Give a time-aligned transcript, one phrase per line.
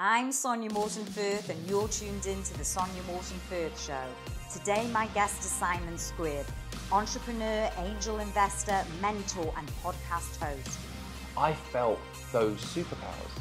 [0.00, 4.04] I'm Sonya Morton Firth, and you're tuned in to the Sonya Morton Firth Show.
[4.52, 6.44] Today, my guest is Simon Squibb,
[6.90, 10.78] entrepreneur, angel investor, mentor, and podcast host.
[11.36, 12.00] I felt
[12.32, 13.40] those superpowers.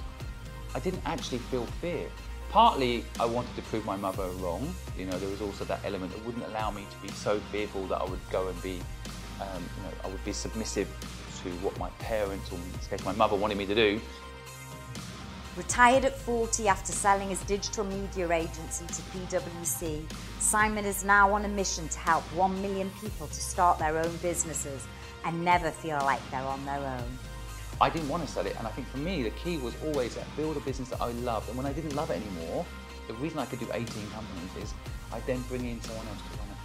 [0.76, 2.08] I didn't actually feel fear.
[2.52, 4.76] Partly, I wanted to prove my mother wrong.
[4.96, 7.88] You know, there was also that element that wouldn't allow me to be so fearful
[7.88, 8.80] that I would go and be,
[9.42, 10.88] um, you know, I would be submissive
[11.44, 14.00] to what my parents, or in this case, my mother, wanted me to do.
[15.56, 19.02] Retired at 40 after selling his digital media agency to
[19.38, 20.02] PwC,
[20.40, 24.18] Simon is now on a mission to help 1 million people to start their own
[24.18, 24.88] businesses
[25.26, 27.20] and never feel like they're on their own.
[27.80, 30.16] I didn't want to sell it, and I think for me, the key was always
[30.16, 31.48] to build a business that I loved.
[31.50, 32.66] And when I didn't love it anymore,
[33.08, 34.74] the reason I could do 18 companies is
[35.12, 36.58] I then bring in someone else to run it.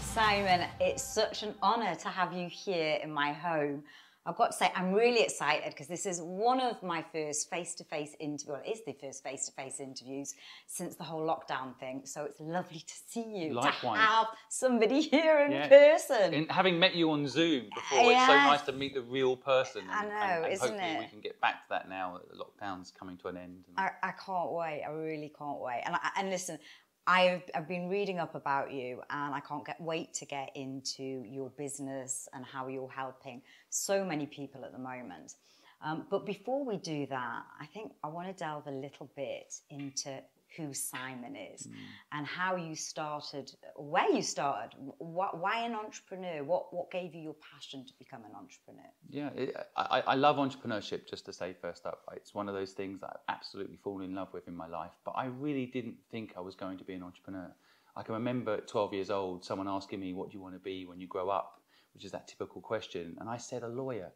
[0.00, 3.84] Simon, it's such an honour to have you here in my home.
[4.26, 8.16] I've got to say, I'm really excited because this is one of my first face-to-face
[8.18, 8.44] interviews.
[8.48, 10.34] Well, it is the first face-to-face interviews
[10.66, 12.02] since the whole lockdown thing.
[12.04, 14.00] So it's lovely to see you, Likewise.
[14.00, 15.68] to have somebody here in Yeah.
[15.68, 16.34] person.
[16.34, 19.84] And having met you on Zoom before, it's so nice to meet the real person.
[19.88, 20.98] I and- know, and, and isn't hopefully it?
[20.98, 23.64] we can get back to that now that the lockdown's coming to an end.
[23.68, 24.82] And I, I can't wait.
[24.86, 25.82] I really can't wait.
[25.86, 26.58] And I, and listen,
[27.06, 31.24] I've I've been reading up about you, and I can't get wait to get into
[31.26, 35.34] your business and how you're helping so many people at the moment.
[35.82, 39.54] Um, but before we do that, I think I want to delve a little bit
[39.70, 40.20] into
[40.56, 41.72] who Simon is hmm.
[42.12, 47.22] and how you started, where you started, wh- why an entrepreneur, what what gave you
[47.22, 48.90] your passion to become an entrepreneur.
[49.08, 52.02] Yeah, it, I, I love entrepreneurship, just to say first up.
[52.14, 54.92] It's one of those things that I've absolutely fallen in love with in my life,
[55.04, 57.50] but I really didn't think I was going to be an entrepreneur.
[57.98, 60.60] I can remember at 12 years old, someone asking me, What do you want to
[60.60, 61.60] be when you grow up?
[61.96, 63.16] which is that typical question.
[63.18, 64.12] And I said, A lawyer,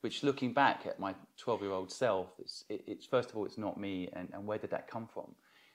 [0.00, 3.46] which looking back at my 12 year old self, it's, it, it's first of all,
[3.46, 5.32] it's not me, and, and where did that come from?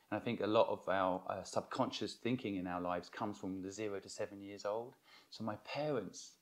[0.09, 3.61] And I think a lot of our uh, subconscious thinking in our lives comes from
[3.61, 4.95] the zero to seven years old.
[5.31, 6.33] So my parents,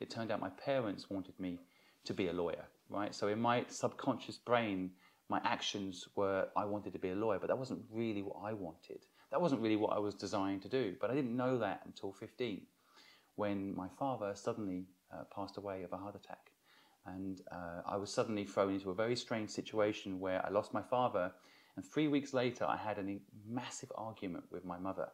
[0.00, 1.58] it turned out my parents wanted me
[2.04, 3.14] to be a lawyer, right?
[3.14, 4.90] So in my subconscious brain,
[5.30, 8.52] my actions were I wanted to be a lawyer, but that wasn't really what I
[8.52, 9.06] wanted.
[9.30, 10.94] That wasn't really what I was designed to do.
[11.00, 12.66] But I didn't know that until 15,
[13.36, 16.50] when my father suddenly uh, passed away of a heart attack.
[17.06, 20.82] And uh, I was suddenly thrown into a very strange situation where I lost my
[20.82, 21.32] father.
[21.76, 23.18] And three weeks later, I had a
[23.48, 25.08] massive argument with my mother,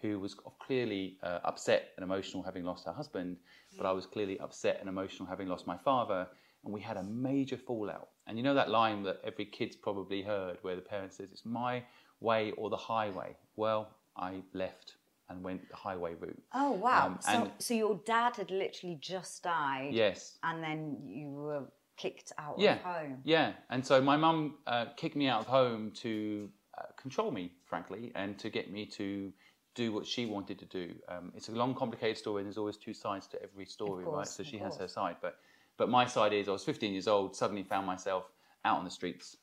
[0.00, 3.38] who was clearly uh, upset and emotional having lost her husband,
[3.78, 6.26] but I was clearly upset and emotional having lost my father.
[6.64, 8.08] And we had a major fallout.
[8.26, 11.44] And you know that line that every kid's probably heard where the parent says, It's
[11.44, 11.82] my
[12.20, 13.36] way or the highway?
[13.56, 14.96] Well, I left
[15.28, 16.42] and went the highway route.
[16.52, 17.06] Oh wow!
[17.06, 19.90] Um, so, so your dad had literally just died.
[19.92, 20.38] Yes.
[20.42, 21.62] And then you were
[21.96, 23.18] kicked out yeah, of home.
[23.24, 27.52] Yeah, and so my mum uh, kicked me out of home to uh, control me,
[27.64, 29.32] frankly, and to get me to
[29.74, 30.94] do what she wanted to do.
[31.08, 34.26] Um, it's a long, complicated story, and there's always two sides to every story, right?
[34.26, 35.38] So she has her side, but
[35.76, 38.30] but my side is I was 15 years old, suddenly found myself
[38.64, 39.36] out on the streets,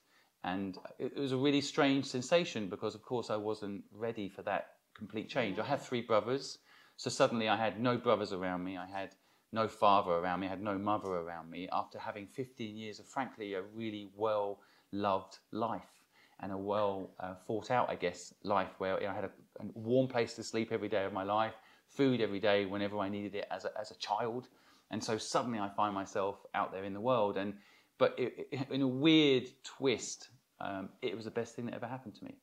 [0.43, 4.41] and it, it was a really strange sensation because, of course, I wasn't ready for
[4.43, 5.59] that complete change.
[5.59, 6.57] I have three brothers,
[6.95, 8.77] so suddenly I had no brothers around me.
[8.77, 9.15] I had
[9.51, 10.47] no father around me.
[10.47, 11.67] I had no mother around me.
[11.71, 14.59] After having 15 years of, frankly, a really well
[14.91, 16.03] loved life
[16.39, 19.31] and a well uh, thought out, I guess, life where you know, I had a,
[19.59, 21.53] a warm place to sleep every day of my life,
[21.87, 24.47] food every day whenever I needed it as a, as a child.
[24.89, 27.37] And so suddenly I find myself out there in the world.
[27.37, 27.53] And
[27.97, 30.29] but it, it- in a weird twist,
[30.59, 32.35] um, it was the best thing that ever happened to me.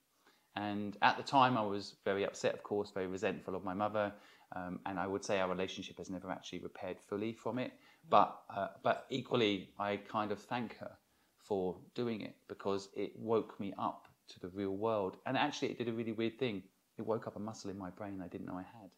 [0.57, 4.13] And at the time, I was very upset, of course, very resentful of my mother.
[4.55, 7.73] Um, and I would say our relationship has never actually repaired fully from it.
[8.09, 10.93] But, uh, but equally, I kind of thank her
[11.39, 15.17] for doing it because it woke me up to the real world.
[15.27, 16.63] And actually, it did a really weird thing.
[16.99, 18.91] It woke up a muscle in my brain I didn't know I had,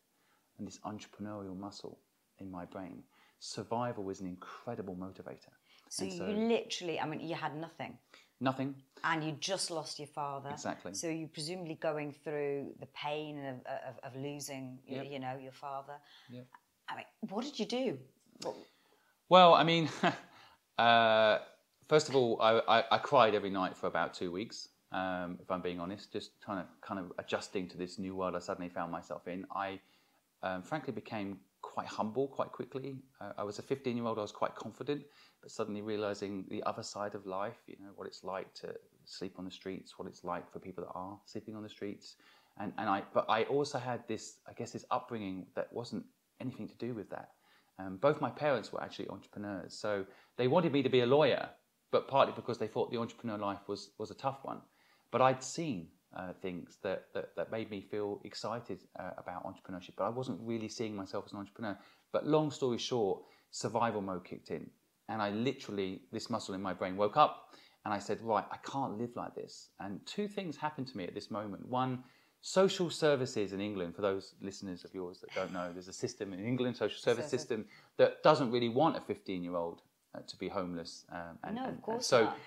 [0.58, 1.98] and this entrepreneurial muscle
[2.38, 3.02] in my brain.
[3.40, 5.52] Survival was an incredible motivator.
[5.88, 7.98] So And you literally, I mean, you had nothing,
[8.40, 8.74] nothing.
[9.04, 10.50] and you just lost your father.
[10.50, 10.92] Exactly.
[10.94, 13.56] So you're presumably going through the pain of,
[13.88, 15.06] of, of losing, Yep.
[15.10, 15.94] you know, your father.
[16.30, 16.46] Yep.
[16.88, 17.98] I mean, what did you do?
[18.42, 18.54] What,
[19.28, 19.88] Well, I mean,
[20.78, 21.38] uh,
[21.88, 24.68] first of all, I, I, I cried every night for about two weeks.
[24.92, 28.34] Um, if I'm being honest, just kind of kind of adjusting to this new world
[28.34, 29.46] I suddenly found myself in.
[29.54, 29.78] I
[30.42, 32.96] um, frankly became quite humble quite quickly.
[33.20, 34.18] Uh, I was a 15 year old.
[34.18, 35.02] I was quite confident,
[35.40, 37.58] but suddenly realizing the other side of life.
[37.66, 38.74] You know what it's like to
[39.04, 42.16] sleep on the streets, what it's like for people that are sleeping on the streets,
[42.58, 43.02] and and I.
[43.12, 46.04] But I also had this, I guess, this upbringing that wasn't
[46.40, 47.30] anything to do with that.
[47.78, 50.04] Um, both my parents were actually entrepreneurs, so
[50.36, 51.48] they wanted me to be a lawyer,
[51.90, 54.60] but partly because they thought the entrepreneur life was was a tough one.
[55.10, 59.92] But I'd seen uh, things that, that, that made me feel excited uh, about entrepreneurship,
[59.96, 61.78] but I wasn't really seeing myself as an entrepreneur.
[62.12, 64.68] But long story short, survival mode kicked in,
[65.08, 67.54] and I literally this muscle in my brain woke up,
[67.84, 69.68] and I said, right, I can't live like this.
[69.78, 71.66] And two things happened to me at this moment.
[71.68, 72.04] One
[72.42, 76.32] social services in England, for those listeners of yours that don't know, there's a system
[76.32, 77.66] in England, social service system,
[77.96, 79.82] that doesn't really want a 15 year old
[80.14, 81.04] uh, to be homeless.
[81.12, 81.96] Um, and, no, of course.
[81.96, 82.38] And so not.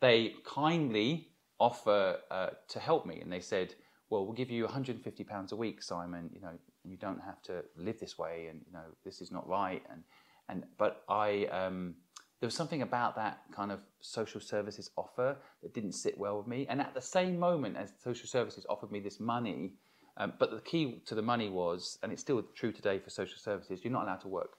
[0.00, 1.29] they kindly
[1.60, 3.74] offer uh, to help me, and they said,
[4.08, 6.30] "Well, we'll give you 150 pounds a week, Simon.
[6.32, 9.46] You know, you don't have to live this way, and you know, this is not
[9.48, 10.02] right." And
[10.48, 11.44] and but I.
[11.46, 11.94] Um,
[12.40, 16.46] there was something about that kind of social services offer that didn't sit well with
[16.46, 16.66] me.
[16.70, 19.74] And at the same moment as social services offered me this money,
[20.16, 23.36] um, but the key to the money was, and it's still true today for social
[23.38, 24.56] services, you're not allowed to work.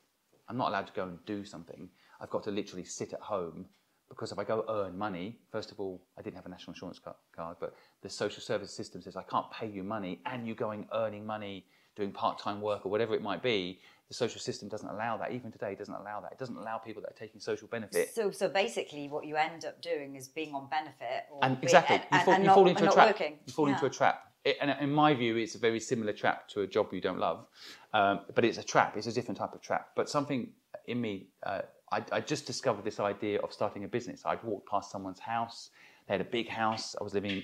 [0.47, 1.89] I'm not allowed to go and do something.
[2.19, 3.65] I've got to literally sit at home
[4.12, 7.00] because if I go earn money, first of all, I didn't have a national insurance
[7.00, 10.86] card, but the social service system says I can't pay you money and you're going
[10.94, 11.66] earning money
[11.96, 15.31] doing part-time work or whatever it might be, the social system doesn't allow that.
[15.31, 16.34] Even today, it doesn't allow that.
[16.34, 18.13] It doesn't allow people that are taking social benefit.
[18.13, 22.19] So, so basically, what you end up doing is being on benefit, and exactly, and,
[22.19, 23.07] you fall, and you fall into a trap.
[23.07, 23.40] Working.
[23.46, 23.74] You fall yeah.
[23.75, 24.31] into a trap.
[24.44, 27.19] It, and in my view, it's a very similar trap to a job you don't
[27.19, 27.46] love,
[27.94, 28.98] um, but it's a trap.
[28.98, 29.90] It's a different type of trap.
[29.96, 30.50] But something
[30.88, 31.62] in me, uh,
[31.92, 34.22] I, I just discovered this idea of starting a business.
[34.26, 35.72] I'd walked past someone's house.
[36.08, 36.96] They had a big house.
[37.00, 37.44] I was living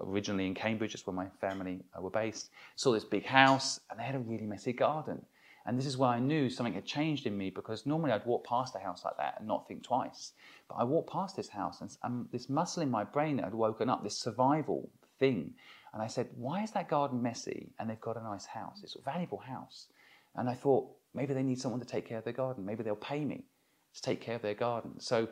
[0.00, 2.50] originally in Cambridge, just where my family uh, were based.
[2.76, 5.24] Saw this big house, and they had a really messy garden.
[5.64, 8.44] And this is where I knew something had changed in me because normally I'd walk
[8.44, 10.32] past a house like that and not think twice.
[10.68, 13.88] But I walked past this house, and, and this muscle in my brain had woken
[13.88, 15.54] up, this survival thing.
[15.94, 17.72] And I said, Why is that garden messy?
[17.78, 18.80] And they've got a nice house.
[18.82, 19.86] It's a valuable house.
[20.34, 22.66] And I thought, maybe they need someone to take care of their garden.
[22.66, 23.44] Maybe they'll pay me
[23.94, 24.98] to take care of their garden.
[24.98, 25.28] So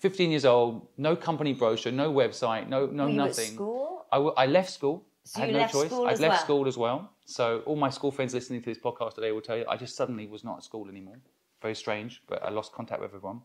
[0.00, 3.54] 15 years old, no company brochure, no website, no, no Were nothing.
[3.54, 4.06] school?
[4.10, 5.04] I, w- I left school.
[5.24, 5.92] So I had no choice.
[5.92, 6.38] I left well.
[6.38, 7.10] school as well.
[7.26, 9.94] So all my school friends listening to this podcast today will tell you I just
[9.94, 11.18] suddenly was not at school anymore.
[11.60, 13.42] Very strange, but I lost contact with everyone.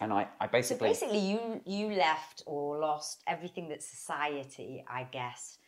[0.00, 0.92] And I, I basically.
[0.92, 5.58] So basically, you you left or lost everything that society, I guess,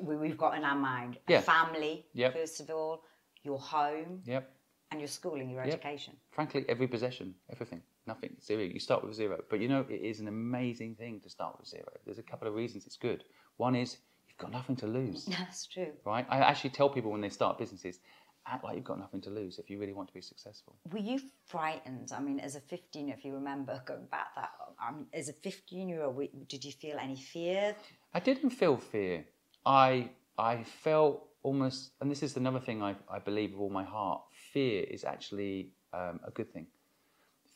[0.00, 1.18] we, have got in our mind.
[1.28, 1.42] Yeah.
[1.42, 2.32] Family, yep.
[2.32, 3.04] first of all,
[3.42, 4.22] your home.
[4.24, 4.50] Yep.
[4.92, 5.74] And your schooling, your yep.
[5.74, 6.14] education.
[6.30, 8.62] Frankly, every possession, everything nothing, zero.
[8.62, 9.42] You start with zero.
[9.48, 11.92] But you know, it is an amazing thing to start with zero.
[12.04, 13.24] There's a couple of reasons it's good.
[13.56, 13.98] One is
[14.28, 15.24] you've got nothing to lose.
[15.38, 15.92] That's true.
[16.04, 16.26] Right?
[16.28, 18.00] I actually tell people when they start businesses,
[18.46, 20.76] act like you've got nothing to lose if you really want to be successful.
[20.90, 22.10] Were you frightened?
[22.14, 24.50] I mean, as a 15, if you remember going back that,
[24.86, 27.76] um, as a 15 year old, did you feel any fear?
[28.12, 29.24] I didn't feel fear.
[29.64, 33.84] I, I felt almost, and this is another thing I, I believe with all my
[33.84, 34.22] heart
[34.52, 36.66] fear is actually um, a good thing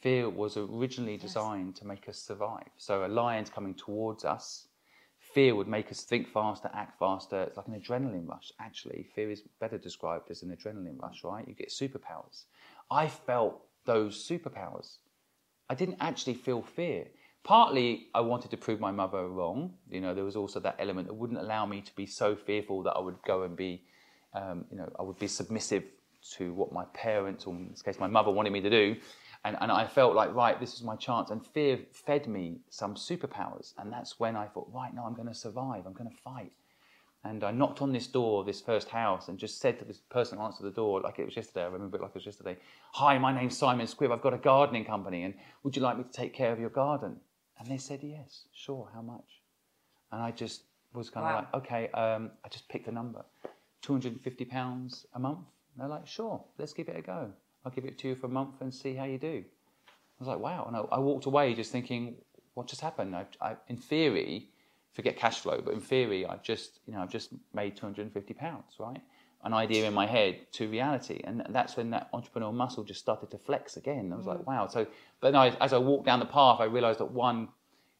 [0.00, 1.78] fear was originally designed yes.
[1.80, 2.68] to make us survive.
[2.76, 4.68] So a lion's coming towards us.
[5.18, 7.42] Fear would make us think faster, act faster.
[7.42, 8.52] It's like an adrenaline rush.
[8.60, 11.46] Actually, fear is better described as an adrenaline rush, right?
[11.46, 12.44] You get superpowers.
[12.90, 14.98] I felt those superpowers.
[15.68, 17.06] I didn't actually feel fear.
[17.42, 19.74] Partly, I wanted to prove my mother wrong.
[19.90, 22.82] You know, there was also that element that wouldn't allow me to be so fearful
[22.84, 23.82] that I would go and be,
[24.34, 25.84] um, you know, I would be submissive
[26.32, 28.96] to what my parents, or in this case, my mother, wanted me to do.
[29.44, 31.30] And, and I felt like, right, this is my chance.
[31.30, 33.74] And fear fed me some superpowers.
[33.78, 35.86] And that's when I thought, right, now I'm going to survive.
[35.86, 36.52] I'm going to fight.
[37.24, 40.38] And I knocked on this door, this first house, and just said to this person
[40.38, 42.56] who answered the door, like it was yesterday, I remember it like it was yesterday,
[42.92, 44.12] Hi, my name's Simon Squibb.
[44.12, 46.70] I've got a gardening company, and would you like me to take care of your
[46.70, 47.16] garden?
[47.58, 49.42] And they said, Yes, sure, how much?
[50.12, 51.38] And I just was kind wow.
[51.38, 53.24] of like, Okay, um, I just picked a number
[53.84, 55.38] £250 a month.
[55.76, 57.30] And they're like, Sure, let's give it a go.
[57.66, 59.44] I'll give it to you for a month and see how you do.
[59.44, 60.64] I was like, wow.
[60.66, 62.14] And I, I walked away just thinking,
[62.54, 63.14] what just happened?
[63.14, 64.50] I, I, in theory,
[64.92, 68.76] forget cash flow, but in theory, I've just, you know, I've just made 250 pounds,
[68.78, 69.02] right?
[69.44, 71.20] An idea in my head to reality.
[71.24, 74.12] And that's when that entrepreneurial muscle just started to flex again.
[74.12, 74.28] I was mm.
[74.28, 74.68] like, wow.
[74.68, 74.86] So,
[75.20, 77.48] but no, as I walked down the path, I realized that one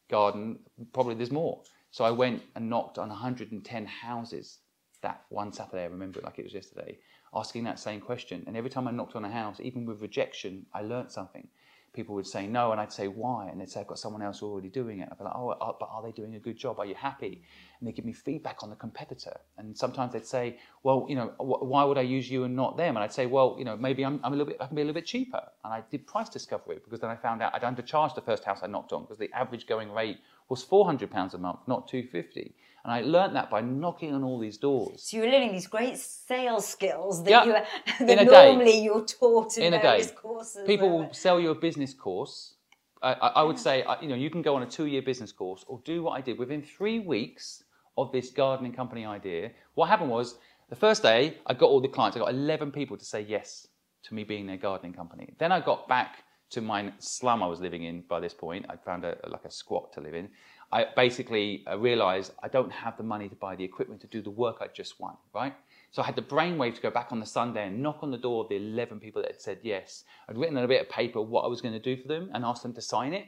[0.08, 0.60] garden,
[0.92, 1.60] probably there's more.
[1.90, 4.58] So I went and knocked on 110 houses
[5.02, 5.82] that one Saturday.
[5.82, 6.98] I remember it like it was yesterday
[7.34, 8.44] asking that same question.
[8.46, 11.48] And every time I knocked on a house, even with rejection, I learnt something.
[11.92, 14.42] People would say no, and I'd say why, and they'd say I've got someone else
[14.42, 15.08] already doing it.
[15.10, 16.78] I'd be like, oh, uh, but are they doing a good job?
[16.78, 17.42] Are you happy?
[17.80, 19.34] And they give me feedback on the competitor.
[19.56, 22.96] And sometimes they'd say, well, you know, why would I use you and not them?
[22.96, 24.82] And I'd say, well, you know, maybe I'm, I'm a little bit, I can be
[24.82, 25.42] a little bit cheaper.
[25.64, 28.60] And I did price discovery because then I found out I'd undercharged the first house
[28.62, 30.18] I knocked on because the average going rate
[30.50, 32.54] was 400 pounds a month, not 250.
[32.86, 35.02] And I learned that by knocking on all these doors.
[35.02, 37.44] So you were learning these great sales skills that, yeah.
[37.44, 38.82] you, that normally day.
[38.82, 40.64] you're taught in, in various courses.
[40.66, 42.54] People will sell you a business course
[43.02, 45.64] I, I would say, uh, you know, you can go on a two-year business course
[45.68, 46.38] or do what I did.
[46.38, 47.62] Within three weeks
[47.96, 50.38] of this gardening company idea, what happened was
[50.70, 52.16] the first day I got all the clients.
[52.16, 53.68] I got 11 people to say yes
[54.04, 55.34] to me being their gardening company.
[55.38, 58.66] Then I got back to my slum I was living in by this point.
[58.68, 60.28] I found a, like a squat to live in.
[60.72, 64.20] I basically uh, realized I don't have the money to buy the equipment to do
[64.20, 65.54] the work I just won, right?
[65.92, 68.18] So I had the brainwave to go back on the Sunday and knock on the
[68.18, 70.04] door of the 11 people that had said yes.
[70.28, 72.30] I'd written on a bit of paper what I was going to do for them
[72.34, 73.26] and asked them to sign it.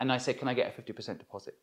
[0.00, 1.56] And I said, Can I get a 50% deposit?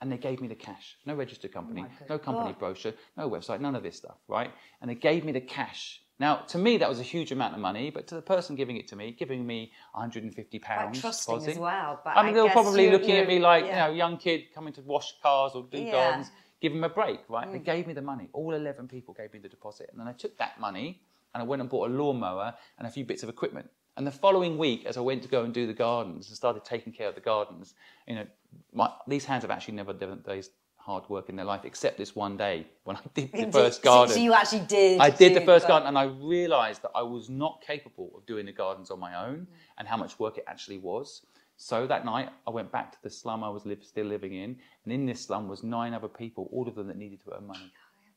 [0.00, 0.96] And they gave me the cash.
[1.04, 2.58] No registered company, Oh no company God.
[2.58, 4.50] brochure, no website, none of this stuff, right?
[4.80, 6.00] And they gave me the cash.
[6.20, 8.76] Now, to me, that was a huge amount of money, but to the person giving
[8.76, 11.00] it to me, giving me 150 Quite pounds.
[11.00, 11.98] trusting as well.
[12.04, 13.86] But I mean, they were probably you- looking at me like, yeah.
[13.86, 15.86] you know, young kid coming to wash cars or do Yeah.
[15.88, 15.92] Mm.
[15.92, 17.50] gardens, give them a break, right?
[17.50, 18.28] They gave me the money.
[18.34, 19.88] All 11 people gave me the deposit.
[19.90, 21.00] And then I took that money
[21.32, 23.70] and I went and bought a lawnmower and a few bits of equipment.
[23.96, 26.64] And the following week, as I went to go and do the gardens and started
[26.66, 27.74] taking care of the gardens,
[28.06, 28.26] you know,
[28.74, 30.50] my, these hands have actually never done days
[30.80, 34.14] hard work in their life, except this one day when I did the first garden.
[34.14, 35.00] So, you actually did.
[35.00, 35.92] I did the first garden.
[35.92, 39.26] garden, and I realised that I was not capable of doing the gardens on my
[39.26, 39.46] own, mm.
[39.78, 41.22] and how much work it actually was.
[41.56, 44.56] So that night, I went back to the slum I was live, still living in,
[44.84, 47.46] and in this slum was nine other people, all of them that needed to earn
[47.46, 47.70] money.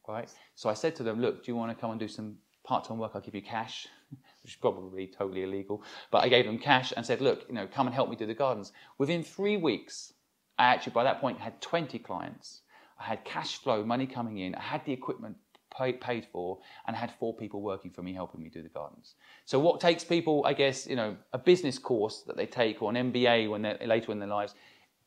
[0.08, 0.30] Oh right.
[0.56, 2.98] So I said to them, "Look, do you want to come and do some part-time
[2.98, 3.12] work?
[3.14, 3.88] I'll give you cash."
[4.44, 7.68] Which is probably totally illegal, but I gave them cash and said, "Look, you know,
[7.68, 10.13] come and help me do the gardens." Within three weeks,
[10.58, 12.62] I actually by that point had 20 clients.
[13.00, 14.56] I had cash flow, money coming in.
[14.56, 15.36] I had the equipment
[15.76, 18.70] paid, paid for, and I had four people working for me, helping me do the
[18.70, 19.16] gardens.
[19.46, 22.90] So what takes people, I guess, you know, a business course that they take or
[22.96, 24.54] an MBA when they're later in their lives,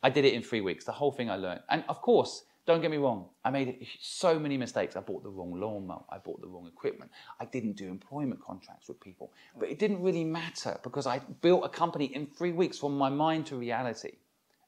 [0.03, 0.85] I did it in three weeks.
[0.85, 2.45] The whole thing I learned, and of course.
[2.67, 4.97] Don't get me wrong, I made so many mistakes.
[4.97, 8.89] I bought the wrong lawnmower, I bought the wrong equipment, I didn't do employment contracts
[8.89, 9.33] with people.
[9.57, 13.09] But it didn't really matter because I built a company in three weeks from my
[13.09, 14.15] mind to reality.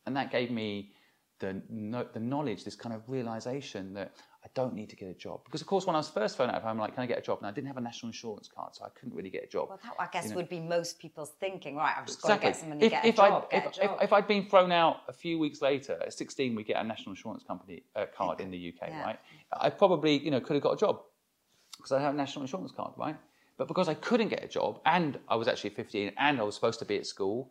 [0.08, 0.90] And that gave me
[1.38, 4.12] the, no, the knowledge, this kind of realization that
[4.42, 5.44] I don't need to get a job.
[5.44, 7.18] Because, of course, when I was first thrown out of home, like, can I get
[7.18, 7.38] a job?
[7.38, 9.68] And I didn't have a national insurance card, so I couldn't really get a job.
[9.68, 10.36] Well, that, I guess you know.
[10.36, 11.76] would be most people's thinking.
[11.76, 13.44] Right, I've just got to get someone to If, get a if, job.
[13.44, 13.96] I'd, get if, a job.
[13.98, 16.84] if, if I'd been thrown out a few weeks later, at 16, we get a
[16.84, 19.02] national insurance company uh, card in the UK, Yeah.
[19.02, 19.18] right?
[19.52, 21.02] I probably, you know, could have got a job
[21.76, 23.16] because I have a national insurance card, right?
[23.58, 26.54] But because I couldn't get a job and I was actually 15 and I was
[26.54, 27.50] supposed to be at school,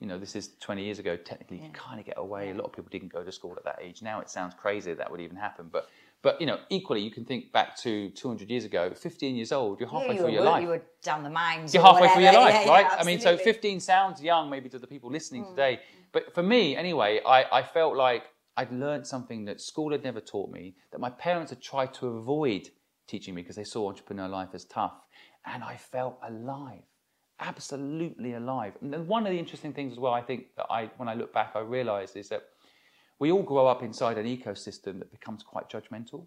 [0.00, 2.50] you know, this is 20 years ago, technically you kind of get away.
[2.50, 4.02] A lot of people didn't go to school at that age.
[4.02, 5.68] Now it sounds crazy that, that would even happen.
[5.72, 5.88] But,
[6.22, 9.78] but, you know, equally, you can think back to 200 years ago, 15 years old,
[9.78, 10.62] you're yeah, halfway you thure were, your life.
[10.62, 11.74] You were down the mines.
[11.74, 12.86] You're halfway through your life, Yeah, right?
[12.90, 15.50] yeah, I mean, so 15 sounds young maybe to the people listening mm.
[15.50, 15.80] today.
[16.12, 18.24] But for me, anyway, I, I felt like
[18.56, 22.06] I'd learned something that school had never taught me, that my parents had tried to
[22.06, 22.70] avoid
[23.06, 24.94] teaching me because they saw entrepreneur life as tough.
[25.44, 26.82] And I felt alive,
[27.40, 28.74] absolutely alive.
[28.80, 31.32] And one of the interesting things as well, I think that I, when I look
[31.32, 32.44] back, I realise is that
[33.18, 36.26] we all grow up inside an ecosystem that becomes quite judgmental.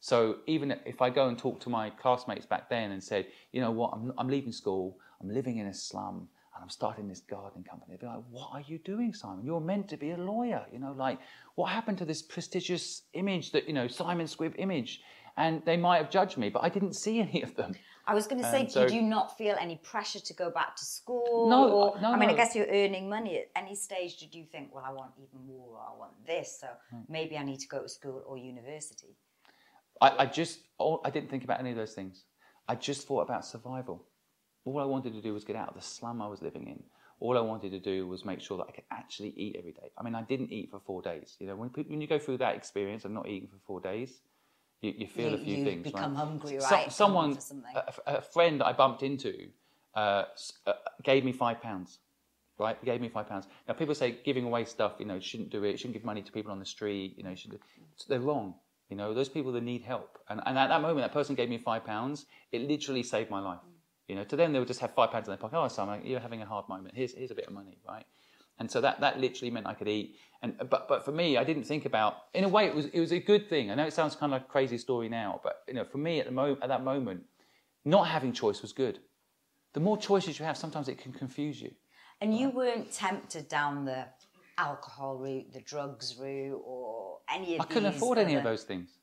[0.00, 3.60] So even if I go and talk to my classmates back then and said, you
[3.60, 7.20] know what, I'm, I'm leaving school, I'm living in a slum, and I'm starting this
[7.20, 9.44] gardening company, they'd be like, what are you doing, Simon?
[9.44, 10.64] You're meant to be a lawyer.
[10.72, 11.18] You know, like,
[11.56, 15.00] what happened to this prestigious image that, you know, Simon Squibb image?
[15.36, 17.74] And they might have judged me, but I didn't see any of them.
[18.06, 20.50] I was going to say, And so- did you not feel any pressure to go
[20.50, 21.48] back to school?
[21.48, 23.38] No, or, no, I mean, I guess you're earning money.
[23.38, 26.60] At any stage, did you think, well, I want even more, or I want this,
[26.60, 27.00] so Hmm.
[27.08, 29.16] maybe I need to go to school or university?
[30.02, 32.24] I, I just, all, I didn't think about any of those things.
[32.68, 34.04] I just thought about survival.
[34.64, 36.82] All I wanted to do was get out of the slum I was living in.
[37.20, 39.90] All I wanted to do was make sure that I could actually eat every day.
[39.96, 41.36] I mean, I didn't eat for four days.
[41.38, 43.80] You know, when, people, when you go through that experience of not eating for four
[43.80, 44.20] days,
[44.84, 45.82] you, you feel You- a few you things.
[45.90, 46.24] become right?
[46.24, 46.64] hungry, right?
[46.64, 47.38] Hungry someone,
[47.74, 49.32] a, a friend I bumped into,
[49.94, 50.24] uh,
[50.66, 50.72] uh,
[51.02, 51.98] gave me five pounds.
[52.56, 53.48] Right, gave me five pounds.
[53.66, 55.76] Now people say giving away stuff, you know, shouldn't do it.
[55.78, 57.14] Shouldn't give money to people on the street.
[57.18, 57.58] You know, should.
[58.08, 58.54] They're wrong.
[58.90, 60.18] You know, those people that need help.
[60.28, 62.26] And, and at that moment, that person gave me five pounds.
[62.52, 63.58] It literally saved my life.
[64.06, 65.56] You know, to them they would just have five pounds in their pocket.
[65.58, 66.94] Oh, Simon, you're having a hard moment.
[66.94, 68.06] Here's here's a bit of money, right?
[68.58, 70.16] And so that, that literally meant I could eat.
[70.42, 72.16] And but but for me, I didn't think about.
[72.34, 73.70] In a way, it was it was a good thing.
[73.70, 75.98] I know it sounds kind of like a crazy story now, but you know, for
[75.98, 77.24] me at the moment at that moment,
[77.84, 79.00] not having choice was good.
[79.72, 81.72] The more choices you have, sometimes it can confuse you.
[82.20, 84.06] And you weren't tempted down the
[84.56, 88.98] alcohol route, the drugs route, or any of I couldn't afford any of those things.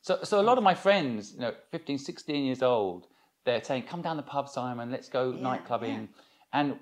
[0.00, 3.06] So, so a lot of my friends, you know, 15, 16 years old,
[3.44, 6.08] they're saying, come down the pub, Simon, let's go Yeah, night clubbing.
[6.52, 6.78] And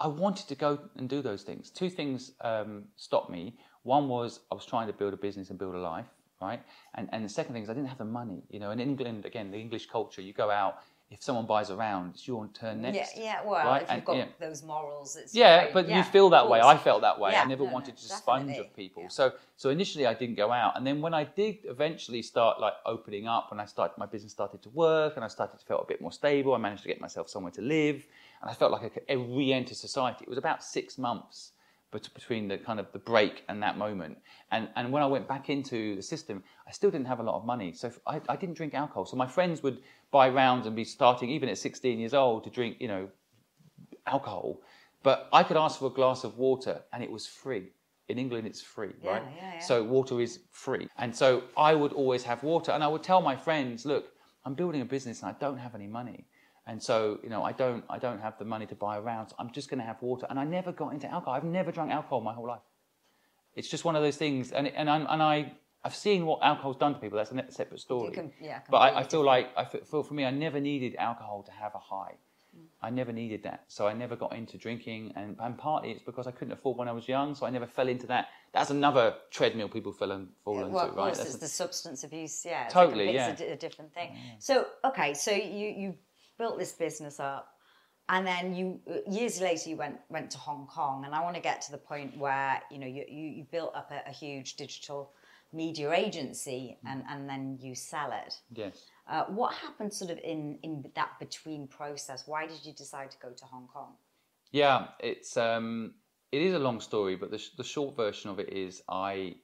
[0.00, 1.70] I wanted to go and do those things.
[1.70, 3.54] Two things um, stopped me.
[3.82, 6.06] One was I was trying to build a business and build a life,
[6.40, 6.62] right?
[6.94, 8.42] And, and the second thing is I didn't have the money.
[8.50, 10.78] You know, in England, again, the English culture, you go out,
[11.10, 13.16] if someone buys around, it's your turn next.
[13.16, 13.44] Yeah, yeah.
[13.44, 13.82] Well, right?
[13.82, 14.26] if you've And, got yeah.
[14.38, 15.74] those morals, it's Yeah, great.
[15.74, 16.60] but Yeah, you feel that way.
[16.60, 17.32] I felt that way.
[17.32, 19.08] Yeah, I never no, no, wanted to sponge of people.
[19.08, 22.74] So so initially I didn't go out, and then when I did eventually start like
[22.86, 25.80] opening up, when I started my business started to work, and I started to feel
[25.80, 26.54] a bit more stable.
[26.54, 28.06] I managed to get myself somewhere to live,
[28.40, 30.24] and I felt like I could re-enter society.
[30.24, 31.52] It was about six months
[31.90, 34.16] between the kind of the break and that moment.
[34.52, 37.36] And and when I went back into the system, I still didn't have a lot
[37.36, 39.04] of money, so I, I didn't drink alcohol.
[39.06, 39.78] So my friends would
[40.10, 43.08] buy rounds and be starting even at 16 years old to drink, you know,
[44.06, 44.60] alcohol,
[45.02, 47.70] but I could ask for a glass of water and it was free.
[48.08, 49.22] In England, it's free, Yeah, right?
[49.22, 49.58] yeah, yeah.
[49.58, 50.88] So water is free.
[50.98, 54.06] And so I would always have water and I would tell my friends, look,
[54.44, 56.26] I'm building a business and I don't have any money.
[56.70, 59.30] And so, you know, I don't, I don't have the money to buy a round.
[59.30, 60.24] So I'm just going to have water.
[60.30, 61.34] And I never got into alcohol.
[61.34, 62.60] I've never drunk alcohol my whole life.
[63.56, 64.52] It's just one of those things.
[64.52, 65.52] And, and, I'm, and I,
[65.84, 67.18] I've seen what alcohol's done to people.
[67.18, 68.12] That's a separate story.
[68.12, 71.42] can- yeah, but I, I feel like, I feel for me, I never needed alcohol
[71.42, 72.14] to have a high.
[72.56, 72.66] Mm.
[72.80, 73.64] I never needed that.
[73.66, 75.12] So I never got into drinking.
[75.16, 77.34] And, and partly it's because I couldn't afford when I was young.
[77.34, 78.28] So I never fell into that.
[78.52, 81.14] That's another treadmill people fell, and, fall Yeah, into, well, right?
[81.14, 82.44] That's the substance abuse.
[82.46, 83.30] Yeah, it's Totally, Like a, yeah.
[83.30, 84.16] It's a, a different thing.
[84.38, 85.94] So, okay, so you you
[86.40, 87.46] built this business up,
[88.08, 88.80] and then you
[89.18, 91.82] years later you went went to Hong Kong, and I want to get to the
[91.92, 95.12] point where you know you you, you built up a, a huge digital
[95.52, 98.32] media agency, and and then you sell it.
[98.62, 98.76] yes.
[99.08, 102.18] Uh, what happened sort of in in that between process?
[102.26, 103.92] Why did you decide to go to Hong Kong?
[104.52, 105.94] Yeah, it's um,
[106.32, 109.36] it is a long story, but the, sh- the short version of it is I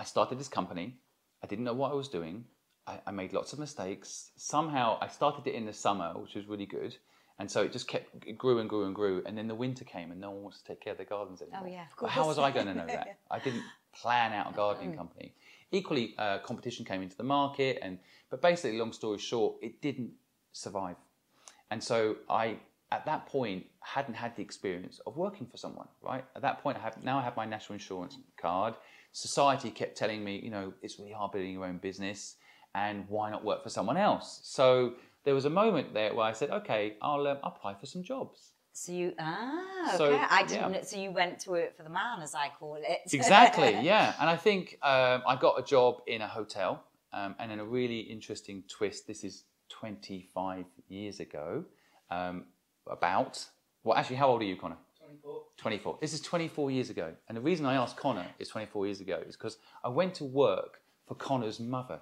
[0.00, 0.86] I started this company.
[1.42, 2.44] I didn't know what I was doing.
[2.86, 4.30] I, I made lots of mistakes.
[4.36, 6.96] Somehow I started it in the summer, which was really good,
[7.38, 9.22] and so it just kept it grew and grew and grew.
[9.26, 11.42] And then the winter came, and no one wants to take care of their gardens
[11.42, 11.62] anymore.
[11.64, 12.38] Oh, yeah, of But how was.
[12.38, 13.18] I going to know that?
[13.30, 15.34] I didn't plan out a gardening company.
[15.72, 17.98] Equally, uh, competition came into the market, and
[18.30, 20.12] but basically, long story short, it didn't
[20.52, 20.96] survive.
[21.70, 22.58] And so I,
[22.92, 26.24] at that point, hadn't had the experience of working for someone, right?
[26.36, 28.74] At that point, I have, now I have my national insurance card.
[29.12, 32.36] Society kept telling me, you know, it's really hard building your own business,
[32.74, 34.40] and why not work for someone else?
[34.42, 38.02] So there was a moment there where I said, okay, I'll um, apply for some
[38.02, 38.50] jobs.
[38.72, 39.96] So you ah okay.
[39.96, 40.74] So, I didn't.
[40.74, 40.82] yeah.
[40.82, 43.00] So you went to work for the man, as I call it.
[43.12, 44.14] Exactly, yeah.
[44.20, 46.82] And I think um, I got a job in a hotel,
[47.12, 51.64] um, and in a really interesting twist, this is 25 years ago,
[52.10, 52.46] um,
[52.90, 53.44] about,
[53.84, 54.76] well, actually, how old are you, Connor?
[54.98, 55.42] 24.
[55.56, 55.98] 24.
[56.00, 57.12] This is 24 years ago.
[57.28, 60.24] And the reason I asked Connor is 24 years ago is because I went to
[60.24, 62.00] work for Connor's mother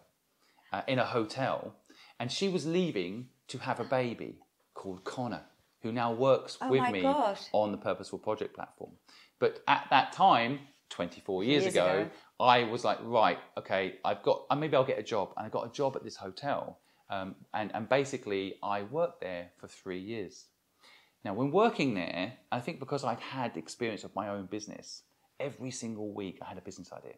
[0.73, 1.75] uh, in a hotel,
[2.19, 4.39] and she was leaving to have a baby
[4.75, 5.45] called Connor,
[5.83, 7.39] who now works Oh with me God.
[7.53, 8.93] on the Purposeful Project platform.
[9.39, 12.11] But at that time, 24 years, Years ago, ago.
[12.39, 15.33] I was like, right, okay, I've got, uh, maybe I'll get a job.
[15.37, 16.79] And I got a job at this hotel.
[17.11, 20.47] Um, and, and basically, I worked there for three years.
[21.25, 25.03] Now, when working there, I think because I'd had experience of my own business,
[25.39, 27.15] every single week I had a business idea.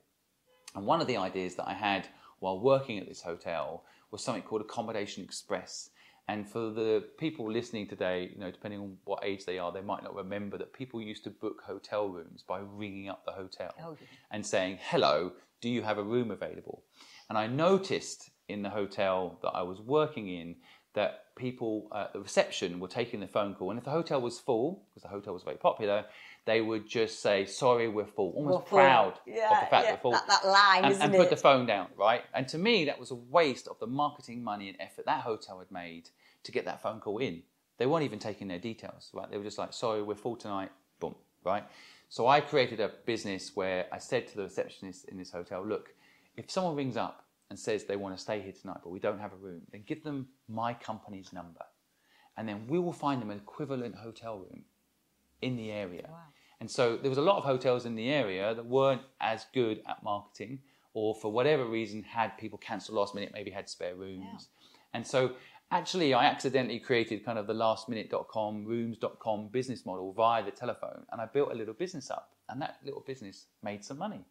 [0.75, 2.09] And one of the ideas that I had
[2.45, 5.89] while working at this hotel was something called Accommodation Express.
[6.29, 9.81] And for the people listening today, you know, depending on what age they are, they
[9.81, 13.73] might not remember that people used to book hotel rooms by ringing up the hotel
[13.83, 14.07] Oh, yeah.
[14.31, 16.83] and saying, "Hello, do you have a room available?"
[17.31, 20.57] And I noticed in the hotel that I was working in
[20.93, 24.39] that people at the reception were taking the phone call, and if the hotel was
[24.39, 26.05] full, because the hotel was very popular,
[26.47, 28.79] they would just say, "Sorry, we're full," almost We're full.
[28.79, 31.67] proud of the fact yeah, they're full that- that line, and, and put the phone
[31.67, 32.23] down, right?
[32.35, 35.59] And to me, that was a waste of the marketing money and effort that hotel
[35.59, 36.11] had made
[36.43, 37.43] to get that phone call in.
[37.79, 39.31] They weren't even taking their details, right?
[39.31, 41.65] They were just like, "Sorry, we're full tonight." Boom, right?
[42.09, 45.95] So I created a business where I said to the receptionist in this hotel, "Look,
[46.37, 49.19] if someone rings up and says they want to stay here tonight, but we don't
[49.19, 51.65] have a room, then give them my company's number,
[52.37, 54.65] and then we will find them an equivalent hotel room
[55.41, 56.09] in the area."
[56.65, 59.83] And so there was a lot of hotels in the area that weren't as good
[59.87, 60.61] at marketing,
[60.95, 64.49] or for whatever reason had people cancel last minute, maybe had spare rooms.
[64.95, 65.33] And so
[65.71, 71.21] actually, I accidentally created kind of the lastminute.com, rooms.com business model via the telephone, and
[71.21, 74.25] I built a little business up, and that little business made some money.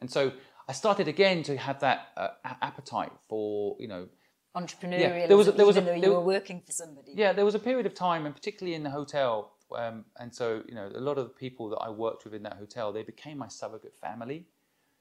[0.00, 0.32] And so
[0.68, 2.28] I started again to have that uh,
[2.60, 4.08] appetite for, you know,
[4.56, 5.28] Entrepreneurial.
[5.28, 7.12] there was a- there was a- though there you were working for somebody.
[7.14, 10.62] yeah, there was a period of time, and particularly in the hotel, um, and so
[10.68, 13.02] you know, a lot of the people that I worked with in that hotel, they
[13.02, 14.46] became my surrogate family.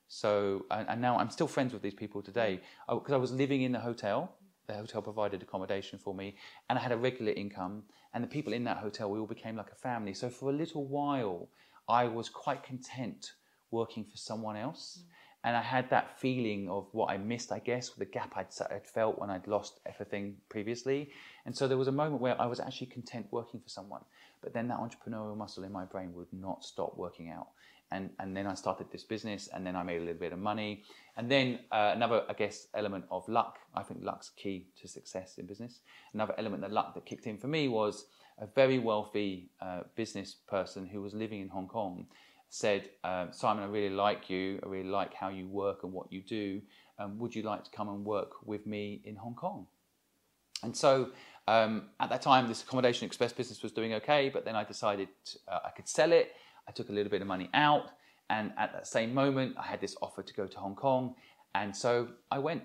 [0.10, 3.64] So, and, and now I'm still friends with these people today because I was living
[3.64, 4.36] in the hotel.
[4.68, 6.36] The hotel provided accommodation for me,
[6.70, 7.84] and I had a regular income.
[8.14, 10.14] And the people in that hotel, we all became like a family.
[10.14, 11.50] So for a little while,
[11.88, 13.32] I was quite content
[13.72, 15.04] working for someone else.
[15.44, 18.48] and I had that feeling of what I missed, I guess, with the gap I'd,
[18.70, 21.12] I'd felt when I'd lost everything previously.
[21.46, 24.02] And so there was a moment where I was actually content working for someone,
[24.42, 27.48] but then that entrepreneurial muscle in my brain would not stop working out.
[27.92, 30.40] And, and then I started this business, and then I made a little bit of
[30.40, 30.84] money.
[31.16, 33.60] And then uh, another, I guess, element of luck.
[33.74, 35.80] I think luck's key to success in business.
[36.14, 38.08] Another element of luck that kicked in for me was
[38.40, 42.06] a very wealthy uh, business person who was living in Hong Kong
[42.50, 44.60] said, um, Simon, I really like you.
[44.64, 46.62] I really like how you work and what you do.
[47.00, 49.68] Um, would you like to come and work with me in Hong Kong?
[50.64, 51.10] And so
[51.48, 55.08] um, at that time, this accommodation express business was doing okay, but then I decided
[55.48, 56.34] uh, I could sell it.
[56.68, 57.92] I took a little bit of money out,
[58.30, 61.16] and at that same moment, I had this offer to go to Hong Kong,
[61.56, 62.64] and so I went.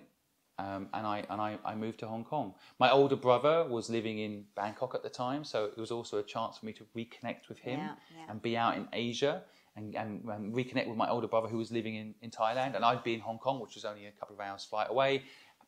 [0.59, 2.55] Um, and I and I, I, moved to Hong Kong.
[2.79, 6.23] My older brother was living in Bangkok at the time, so it was also a
[6.23, 8.25] chance for me to reconnect with him yeah, yeah.
[8.29, 9.43] and be out in Asia
[9.77, 12.85] and, and, and, reconnect with my older brother who was living in, in Thailand, and
[12.85, 15.23] I'd be in Hong Kong, which was only a couple of hours flight away.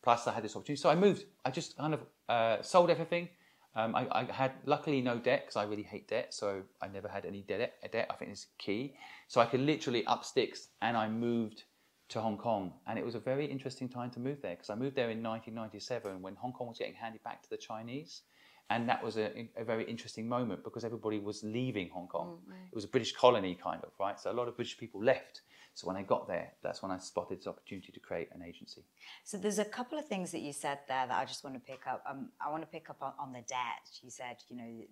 [0.05, 1.25] Plus, I had this opportunity, so I moved.
[1.47, 3.27] I just kind of uh, sold everything.
[3.75, 7.09] Um, I, I, had luckily no debt because I really hate debt, so I never
[7.09, 7.73] had any debt.
[7.91, 8.95] Debt I think is key.
[9.29, 11.65] So I could literally up sticks, and I moved
[12.11, 14.75] to Hong Kong, and it was a very interesting time to move there because I
[14.75, 18.23] moved there in 1997 when Hong Kong was getting handed back to the Chinese.
[18.71, 22.39] And that was a, a very interesting moment because everybody was leaving Hong Kong.
[22.43, 22.67] Mm-hmm.
[22.73, 24.19] It was a British colony, kind of, right?
[24.19, 25.43] So a lot of British people left.
[25.75, 28.85] So when I got there, that's when I spotted this opportunity to create an agency.
[29.25, 31.61] So there's a couple of things that you said there that I just want to
[31.61, 32.03] pick up.
[32.09, 33.91] Um, I want to pick up on, on, the debt.
[34.03, 34.85] You said, you know,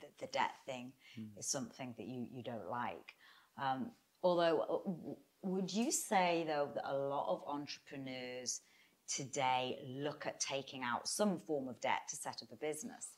[0.00, 1.26] the, the debt thing mm.
[1.38, 3.14] is something that you, you don't like.
[3.62, 3.90] Um,
[4.22, 8.62] although, uh, would you say, though, that a lot of entrepreneurs–
[9.08, 13.14] today look at taking out some form of debt to set up a business?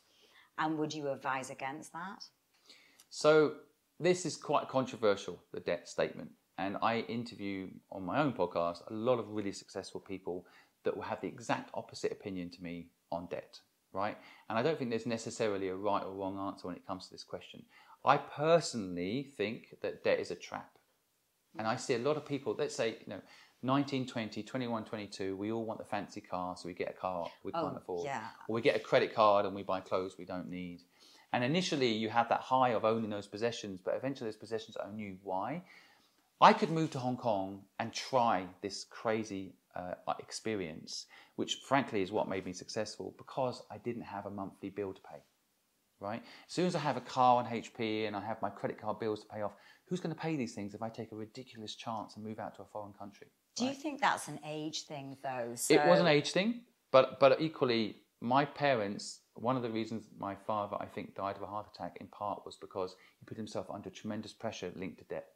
[0.56, 2.24] And would you advise against that?
[3.10, 3.54] So,
[3.98, 6.30] this is quite controversial, the debt statement.
[6.60, 10.44] And I interview on my own podcast a lot of really successful people
[10.84, 13.58] that will have the exact opposite opinion to me on debt,
[13.94, 14.18] right?
[14.48, 17.12] And I don't think there's necessarily a right or wrong answer when it comes to
[17.12, 17.62] this question.
[18.04, 20.72] I personally think that debt is a trap.
[21.58, 23.22] And I see a lot of people, let's say, you know,
[23.62, 27.26] 19, 20, 21, 22, we all want the fancy car, so we get a car
[27.42, 28.04] we can't oh, afford.
[28.04, 28.24] Yeah.
[28.48, 30.82] Or we get a credit card and we buy clothes we don't need.
[31.32, 34.98] And initially, you have that high of owning those possessions, but eventually, those possessions own
[34.98, 35.16] you.
[35.22, 35.62] Why?
[36.40, 42.10] I could move to Hong Kong and try this crazy uh, experience, which frankly is
[42.10, 45.18] what made me successful because I didn't have a monthly bill to pay.
[46.00, 46.22] Right?
[46.48, 48.98] As soon as I have a car on HP and I have my credit card
[48.98, 49.52] bills to pay off,
[49.86, 52.54] who's going to pay these things if I take a ridiculous chance and move out
[52.56, 53.26] to a foreign country?
[53.54, 55.52] Do you think that's an age thing, though?
[55.56, 55.74] So...
[55.74, 59.20] It was an age thing, but but equally, my parents.
[59.34, 62.44] One of the reasons my father, I think, died of a heart attack in part
[62.44, 65.26] was because he put himself under tremendous pressure linked to debt.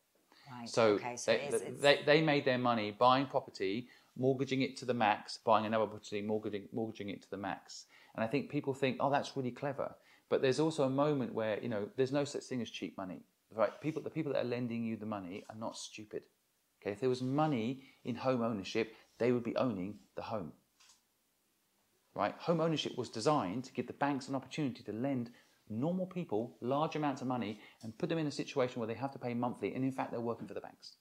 [0.50, 0.68] Right.
[0.68, 4.76] So, okay, so they, it is, they, they made their money buying property, mortgaging it
[4.78, 7.86] to the max, buying another property, mortgaging, mortgaging it to the max.
[8.14, 9.94] And I think people think, oh, that's really clever.
[10.28, 13.22] But there's also a moment where, you know, there's no such thing as cheap money.
[13.52, 13.70] Right?
[13.80, 16.22] People, the people that are lending you the money are not stupid.
[16.82, 20.52] Okay, if there was money in home ownership, they would be owning the home.
[22.14, 22.34] Right?
[22.40, 25.30] Home ownership was designed to give the banks an opportunity to lend
[25.68, 29.12] normal people large amounts of money and put them in a situation where they have
[29.12, 30.96] to pay monthly, and in fact, they're working for the banks.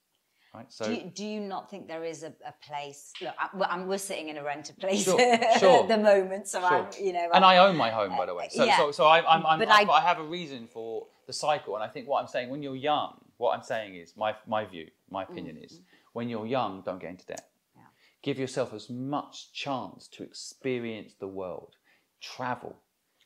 [0.53, 0.71] Right?
[0.71, 3.11] So, do you, do you not think there is a, a place?
[3.19, 5.17] Look, I, am we're sitting in a rented place sure,
[5.59, 6.69] sure, at the moment, so sure.
[6.69, 8.49] I'm, you know, and I'm, i own my home, by the way.
[8.51, 8.77] So, yeah.
[8.77, 11.83] so, so I, I'm, I'm, but I, I have a reason for the cycle, and
[11.83, 14.87] I think what I'm saying when you're young, what I'm saying is my my view,
[15.09, 15.65] my opinion mm-hmm.
[15.65, 15.81] is
[16.13, 17.49] when you're young, don't get into debt.
[17.75, 17.81] Yeah.
[18.21, 21.77] Give yourself as much chance to experience the world,
[22.21, 22.77] travel,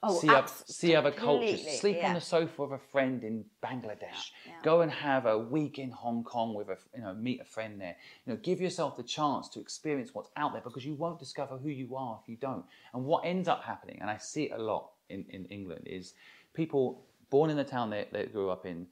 [0.03, 2.10] Oh, see, other, see other cultures, sleep yeah.
[2.10, 4.53] on the sofa with a friend in Bangladesh, yeah.
[4.63, 7.81] go and have a week in Hong Kong with a, you know, meet a friend
[7.81, 7.95] there.
[8.25, 11.57] You know, give yourself the chance to experience what's out there because you won't discover
[11.57, 12.63] who you are if you don't.
[12.93, 16.13] And what ends up happening, and I see it a lot in, in England, is
[16.53, 18.86] people born in the town they, they grew up in,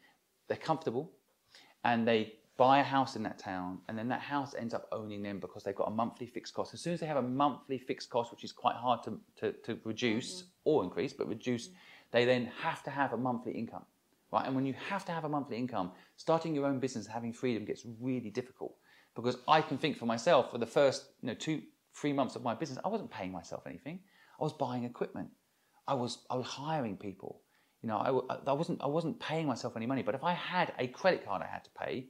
[0.48, 1.12] they're comfortable
[1.84, 5.22] and they buy a house in that town, and then that house ends up owning
[5.22, 6.74] them because they've got a monthly fixed cost.
[6.74, 9.52] As soon as they have a monthly fixed cost, which is quite hard to, to,
[9.64, 10.48] to reduce mm-hmm.
[10.66, 11.76] Or increase, but reduce, mm-hmm.
[12.12, 13.86] they then have to have a monthly income.
[14.32, 14.46] Right?
[14.46, 17.64] And when you have to have a monthly income, starting your own business, having freedom
[17.64, 18.76] gets really difficult.
[19.16, 21.62] Because I can think for myself, for the first you know, two,
[21.94, 24.00] three months of my business, I wasn't paying myself anything.
[24.40, 25.30] I was buying equipment.
[25.88, 27.40] I was, I was hiring people.
[27.82, 30.02] You know, I, I, wasn't, I wasn't paying myself any money.
[30.02, 32.08] But if I had a credit card I had to pay,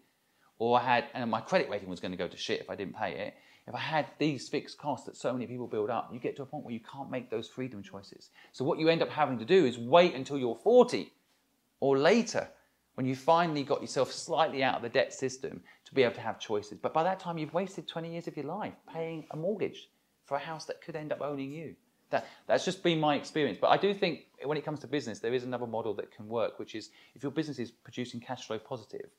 [0.58, 2.76] or I had, and my credit rating was going to go to shit if I
[2.76, 3.34] didn't pay it.
[3.68, 6.44] If I had these fixed costs that so many people build up, you get to
[6.44, 8.30] a point where you can't make those freedom choices.
[8.52, 11.12] So what you end up having to do is wait until you're 40
[11.80, 12.48] or later
[12.94, 16.22] when you finally got yourself slightly out of the debt system to be able to
[16.22, 16.78] have choices.
[16.78, 19.90] But by that time, you've wasted 20 years of your life paying a mortgage
[20.26, 21.76] for a house that could end up owning you.
[22.12, 23.58] That, that's just been my experience.
[23.60, 26.28] But I do think when it comes to business, there is another model that can
[26.28, 29.10] work, which is if your business is producing cash flow positive,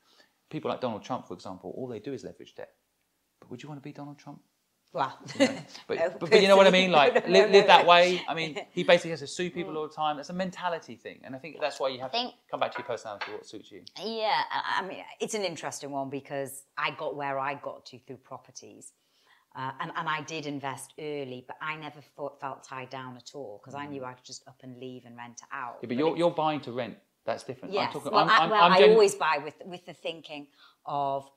[0.50, 2.70] people like Donald Trump, for example, all they do is leverage debt.
[3.46, 4.40] But would you want to be Donald Trump?
[4.92, 5.58] Well, You know?
[5.86, 6.90] But, No, but, but you know what I mean?
[6.90, 8.22] Like, no, live, no, live that way.
[8.28, 10.18] I mean, he basically has to sue people all the time.
[10.18, 11.20] It's a mentality thing.
[11.22, 13.46] And I think that's why you have think- to come back to your personality, what
[13.46, 13.82] suits you.
[14.02, 17.98] Yeah, I I mean, it's an interesting one because I got where I got to
[18.00, 18.92] through properties.
[19.54, 23.30] Uh, and, and I did invest early, but I never thought, felt tied down at
[23.34, 25.78] all because I knew I could just up and leave and rent it out.
[25.78, 25.82] Mm.
[25.82, 26.98] Yeah, but you're, you're buying to rent.
[27.24, 27.72] That's different.
[27.72, 27.86] Yes.
[27.86, 30.48] I'm talking, well, I'm, I, I'm, well, I'm I always buy with with the thinking
[30.84, 31.28] of,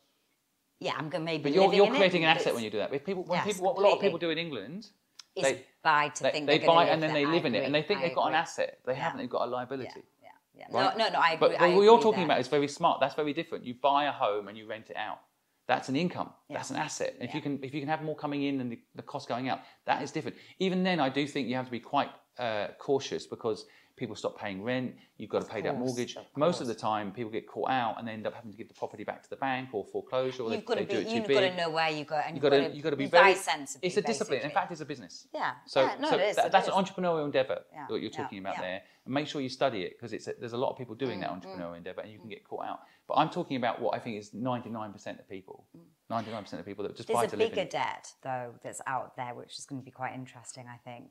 [0.79, 1.43] yeah, I'm going to maybe.
[1.43, 2.93] But you're, you're in creating it, an asset when you do that.
[2.93, 4.87] If people, when Yes, people, what a lot of people do in England,
[5.35, 7.75] is they, buy to they, think they buy and then they live in it, and
[7.75, 8.79] they think I they've got an asset.
[8.85, 8.99] They Yeah.
[8.99, 9.19] haven't.
[9.19, 10.03] They've got a liability.
[10.21, 10.65] Yeah, yeah.
[10.71, 10.97] Right?
[10.97, 11.19] No, no, no.
[11.19, 11.49] I agree.
[11.49, 12.25] But, I what you're talking there.
[12.25, 12.99] about is very smart.
[12.99, 13.65] That's very different.
[13.65, 15.19] You buy a home and you rent it out.
[15.67, 16.31] That's an income.
[16.49, 17.15] That's an asset.
[17.19, 19.27] And if you can if you can have more coming in than the, the cost
[19.27, 20.37] going out, that is different.
[20.57, 23.65] Even then, I do think you have to be quite uh, cautious because
[23.97, 24.95] people stop paying rent.
[25.17, 26.15] You've got to pay that mortgage.
[26.15, 28.57] of Most of the time, people get caught out and they end up having to
[28.57, 30.43] give the property back to the bank or foreclosure.
[30.43, 30.93] Or You've they, got to they be.
[30.93, 31.35] do it too You've big.
[31.35, 33.35] got to know where you go, and You've got to, you've got to be very,
[33.35, 33.81] sensible.
[33.85, 34.39] It's a discipline.
[34.41, 35.27] In fact, it's a business.
[35.33, 35.51] Yeah.
[35.65, 36.73] So, Yeah, no, so it is, that- it that's is.
[36.73, 38.61] an entrepreneurial endeavor Yeah, that you're yeah, talking about yeah.
[38.61, 38.81] there.
[39.03, 41.19] And make sure you study it because it's a, there's a lot of people doing
[41.19, 42.79] Mm, that entrepreneurial endeavor, and you can get caught out.
[43.05, 45.65] But I'm talking about what I think is 99% of people.
[46.09, 47.29] 99% of people that just buy Mm.
[47.29, 50.65] There's a bigger debt, though, that's out there, which is going to be quite interesting,
[50.67, 51.09] I think.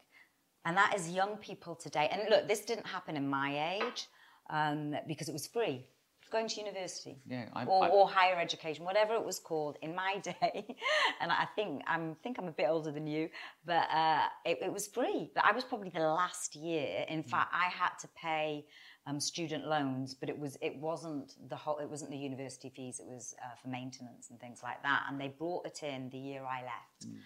[0.68, 2.08] And that is young people today.
[2.12, 4.06] And look, this didn't happen in my age
[4.50, 5.86] um, because it was free.
[6.30, 9.94] Going to university Yeah, I- or, I- or higher education, whatever it was called in
[9.94, 10.76] my day.
[11.20, 13.30] and I think I'm think I'm a bit older than you,
[13.64, 15.30] but uh, it, it was free.
[15.34, 17.06] But I was probably the last year.
[17.08, 17.30] In Mm.
[17.30, 18.66] fact, I had to pay
[19.06, 21.78] um, student loans, but it was it wasn't the whole.
[21.78, 23.00] It wasn't the university fees.
[23.00, 25.00] It was uh, for maintenance and things like that.
[25.08, 27.00] And they brought it in the year I left.
[27.06, 27.20] Mm.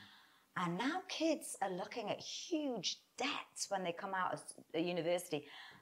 [0.58, 4.40] And now kids are looking at huge debts when they come out of
[4.94, 5.40] university.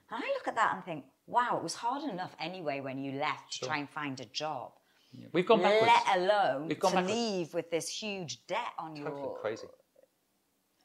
[0.09, 3.11] And I look at that and think, wow, it was hard enough anyway when you
[3.27, 4.71] left to try and find a job.
[5.13, 5.27] Yeah.
[5.33, 5.91] We've gone backwards.
[6.07, 7.17] Let alone We've gone to backwards.
[7.17, 9.67] leave with this huge debt on Totally your crazy.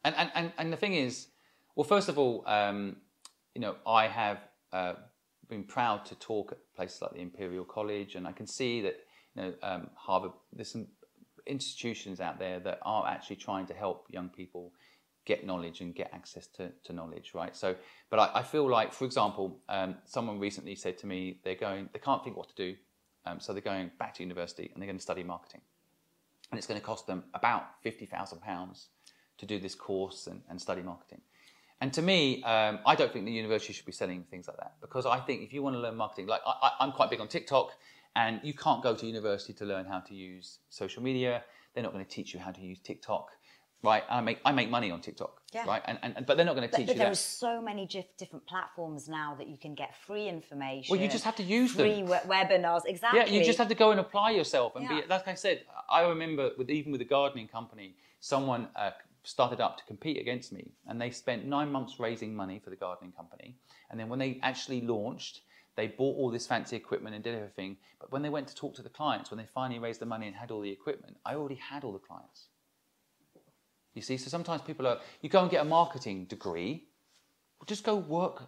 [0.05, 1.29] And, and, and, and the thing is,
[1.75, 2.97] well, first of all, um,
[3.55, 4.39] you know, I have
[4.73, 4.95] uh,
[5.49, 8.97] been proud to talk at places like the Imperial College, and I can see that,
[9.35, 10.87] you know, um, Harvard, there's some
[11.47, 14.73] institutions out there that are actually trying to help young people
[15.27, 17.55] get knowledge and get access to, to knowledge, right?
[17.55, 17.75] So,
[18.09, 21.91] but I, I feel like, for example, um, someone recently said to me, they're going,
[21.93, 22.77] they can't think what to do,
[23.27, 25.61] um, so they're going back to university and they're going to study marketing
[26.51, 28.87] and it's going to cost them about £50,000
[29.39, 31.21] to do this course and, and study marketing.
[31.81, 34.75] And to me, um, I don't think the university should be selling things like that
[34.81, 37.29] because I think if you want to learn marketing, like I, I'm quite big on
[37.29, 37.73] TikTok,
[38.15, 41.45] and you can't go to university to learn how to use social media.
[41.75, 43.29] They're not going to teach you how to use TikTok,
[43.83, 44.03] right?
[44.09, 45.65] I make I make money on TikTok, Yeah.
[45.67, 45.83] right?
[45.87, 47.13] And, and but they're not going to teach but you there that.
[47.13, 50.93] are so many dif- different platforms now that you can get free information.
[50.93, 51.87] Well, you just have to use them.
[51.87, 52.83] free webinars.
[52.87, 53.21] Exactly.
[53.21, 55.01] Yeah, you just have to go and apply yourself and Yeah.
[55.03, 55.07] be.
[55.09, 58.91] Like I said, I remember with even with the gardening company, someone uh,
[59.23, 62.77] started up to compete against me, and they spent nine months raising money for the
[62.77, 63.57] gardening company,
[63.91, 65.41] and then when they actually launched.
[65.77, 68.75] They bought all this fancy equipment and did everything, but when they went to talk
[68.77, 71.35] to the clients, when they finally raised the money and had all the equipment, I
[71.35, 72.47] already had all the clients.
[73.97, 76.85] You see, so sometimes people are, you go and get a marketing degree,
[77.67, 78.43] just go work.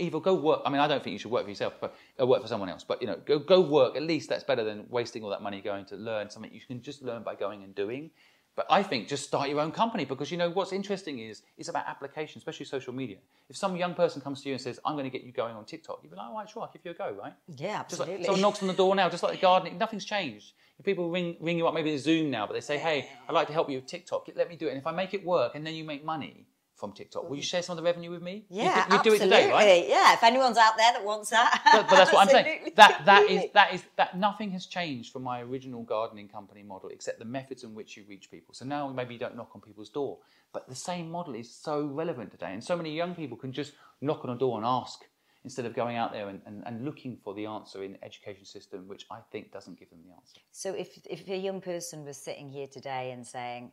[0.00, 0.62] Either go work.
[0.66, 2.68] I mean, I don't think you should work for yourself, but uh, work for someone
[2.68, 2.82] else.
[2.82, 3.96] But you know, go go work.
[3.96, 6.82] At least that's better than wasting all that money going to learn something you can
[6.82, 8.10] just learn by going and doing.
[8.56, 11.68] But I think just start your own company because you know what's interesting is it's
[11.68, 13.16] about application, especially social media.
[13.48, 15.54] If some young person comes to you and says, "I'm going to get you going
[15.54, 17.82] on TikTok," you'd be like, "All right, sure, I'll give you a go, right?" Yeah,
[17.88, 18.24] Just like absolutely.
[18.24, 20.52] someone knocks on the door now, just like the gardening, nothing's changed.
[20.78, 23.32] If people ring ring you up, maybe it's Zoom now, but they say, "Hey, I'd
[23.32, 24.28] like to help you with TikTok.
[24.34, 26.46] Let me do it." And if I make it work, and then you make money
[26.80, 27.46] from TikTok, will you mm.
[27.46, 28.46] share some of the revenue with me?
[28.48, 29.86] You yeah, do- you do it today, right?
[29.86, 31.60] Yeah, if anyone's out there that wants that.
[31.72, 32.72] But, but that's what I'm saying.
[32.76, 36.88] That that is that is that nothing has changed from my original gardening company model
[36.88, 38.54] except the methods in which you reach people.
[38.54, 40.18] So now maybe you don't knock on people's door,
[40.52, 43.72] but the same model is so relevant today, and so many young people can just
[44.00, 45.04] knock on a door and ask
[45.44, 48.44] instead of going out there and, and, and looking for the answer in the education
[48.44, 50.40] system, which I think doesn't give them the answer.
[50.52, 53.72] So if if a young person was sitting here today and saying,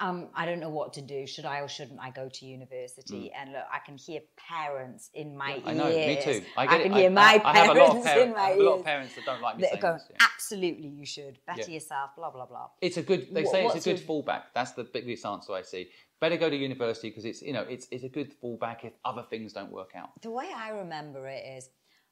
[0.00, 1.26] um, I don't know what to do.
[1.26, 3.30] Should I or shouldn't I go to university?
[3.38, 5.62] And look, I can hear parents in my Mm.
[5.66, 6.42] I know, me too.
[6.56, 6.96] I, get can it.
[6.96, 9.14] hear my I, I lot of parents in my I have a lot of parents
[9.16, 10.06] that don't like me saying going, this.
[10.10, 10.26] yeah.
[10.34, 11.74] absolutely, you should better Yeah.
[11.74, 12.10] yourself.
[12.16, 12.68] Blah blah blah.
[12.80, 13.28] It's a good.
[13.34, 14.44] They What- say it's a good your- fallback.
[14.54, 15.90] That's the biggest answer I see.
[16.20, 19.24] Better go to university because it's you know it's it's a good fallback if other
[19.28, 20.10] things don't work out.
[20.22, 21.68] The way I remember it is,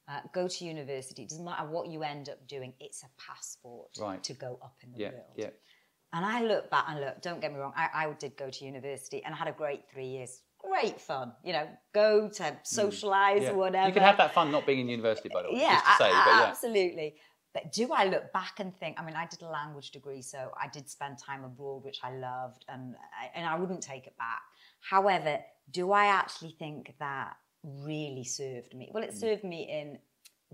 [0.09, 1.23] uh, go to university.
[1.23, 4.23] It doesn't matter what you end up doing, it's a passport Right.
[4.25, 5.33] to go up in the Yeah, world.
[5.37, 5.51] yeah.
[6.13, 8.65] And I look back and look, don't get me wrong, I, I did go to
[8.65, 10.41] university and I had a great three years.
[10.59, 13.45] Great fun, you know, go to socialize Mm.
[13.45, 13.53] yeah.
[13.53, 13.89] whatever.
[13.89, 15.61] You can have that fun not being in university, by the way.
[15.61, 16.45] Yeah, say, a- but yeah.
[16.49, 17.17] absolutely.
[17.53, 18.99] But do I look back and think?
[19.01, 22.13] I mean, I did a language degree, so I did spend time abroad, which I
[22.15, 24.41] loved, and I, and I wouldn't take it back.
[24.81, 25.39] However,
[25.71, 28.91] do I actually think that really served me?
[28.93, 29.21] Well, it Mm.
[29.21, 29.99] served me in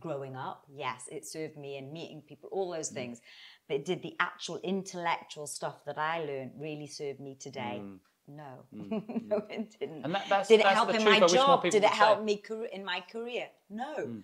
[0.00, 0.64] growing up.
[0.68, 2.94] Yes, it served me in meeting people, all those Mm.
[2.94, 3.20] things.
[3.68, 7.80] But did the actual intellectual stuff that I learned really serve me today?
[8.28, 10.02] No, no, it didn't.
[10.02, 10.04] Mm.
[10.04, 11.62] And that- that's- did it that's help in my I job?
[11.62, 12.22] Did it help say.
[12.36, 12.60] Mm.
[12.62, 13.48] me in my career?
[13.70, 14.22] No.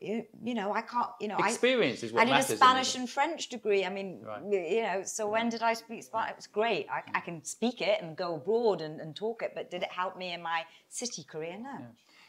[0.00, 1.08] You, you know, I can't.
[1.20, 3.84] You know, I- Experience is what I did matters a Spanish and French degree.
[3.84, 4.42] I mean, Right.
[4.44, 6.30] you know, so when did I speak Spanish?
[6.30, 6.86] It was great.
[6.88, 9.90] I, I can speak it and go abroad and, and talk it, but did it
[9.90, 11.56] help me in my city career?
[11.58, 11.86] No.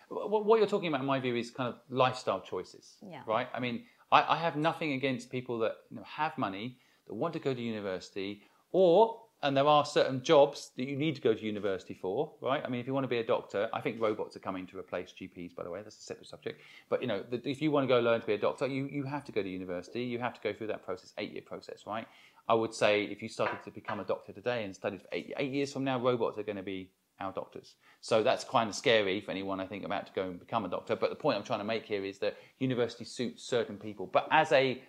[0.10, 3.22] What what you're talking about, in my view, is kind of lifestyle choices, Yeah.
[3.28, 3.48] right?
[3.54, 7.34] I mean, I, I have nothing against people that you know, have money, that want
[7.34, 11.34] to go to university, or and there are certain jobs that you need to go
[11.34, 12.62] to university for, right?
[12.66, 14.78] I mean, if you want to be a doctor, I think robots are coming to
[14.78, 15.82] replace GPs, by the way.
[15.82, 16.62] That's a separate subject.
[16.90, 19.04] But you know, if you want to go learn to be a doctor, you you
[19.06, 20.04] have to go to university.
[20.04, 22.08] You have to go through that process, eight year process, right?
[22.48, 25.34] I would say if you started to become a doctor today and studied for eight
[25.38, 27.76] eight years from now, robots are going to be our doctors.
[28.02, 30.70] So that's kind of scary for anyone I think about to go and become a
[30.70, 30.96] doctor.
[30.96, 34.08] But the point I'm trying to make here is that university suits certain people.
[34.08, 34.82] But as a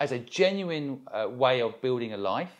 [0.00, 2.50] as a genuine uh, way of building a life,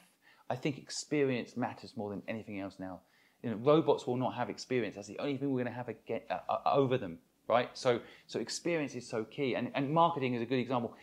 [0.49, 3.01] I think experience matters more than anything else now.
[3.43, 4.95] You know, robots will not have experience.
[4.95, 7.71] That's the only thing we're going to have again, uh, uh, over them, right?
[7.73, 10.95] So, so experience is so key, and, and marketing is a good example.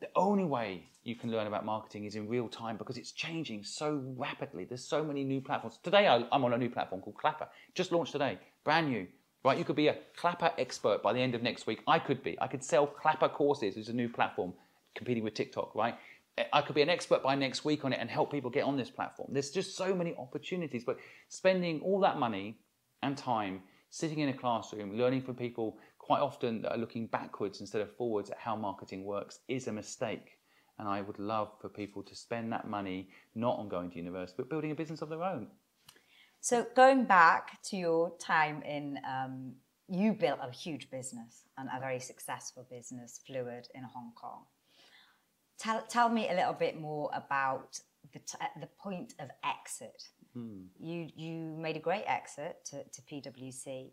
[0.00, 3.62] The only way you can learn about marketing is in real time because it's changing
[3.62, 4.64] so rapidly.
[4.64, 5.78] There's so many new platforms.
[5.82, 9.06] Today, I'm on a new platform called Clapper, just launched today, brand new.
[9.44, 11.80] Right, you could be a Clapper expert by the end of next week.
[11.86, 12.36] I could be.
[12.40, 14.52] I could sell Clapper courses, which is a new platform
[14.96, 15.94] competing with TikTok, right?
[16.52, 18.76] I could be an expert by next week on it and help people get on
[18.76, 19.28] this platform.
[19.32, 22.58] There's just so many opportunities, but spending all that money
[23.04, 27.60] and time sitting in a classroom, learning from people quite often that are looking backwards
[27.60, 30.38] instead of forwards at how marketing works is a mistake.
[30.78, 34.34] And I would love for people to spend that money not on going to university,
[34.36, 35.48] but building a business of their own.
[36.40, 39.54] So going back to your time in, um,
[39.88, 44.42] you built a huge business and a very successful business, Fluid, in Hong Kong.
[45.58, 47.80] Tell, tell me a little bit more about
[48.12, 50.04] the, t- the point of exit.
[50.78, 53.90] You, you made a great exit to, to PwC.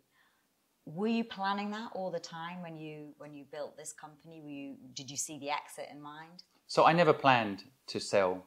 [0.85, 4.41] Were you planning that all the time when you when you built this company?
[4.41, 6.43] Were you did you see the exit in mind?
[6.67, 8.45] So I never planned to sell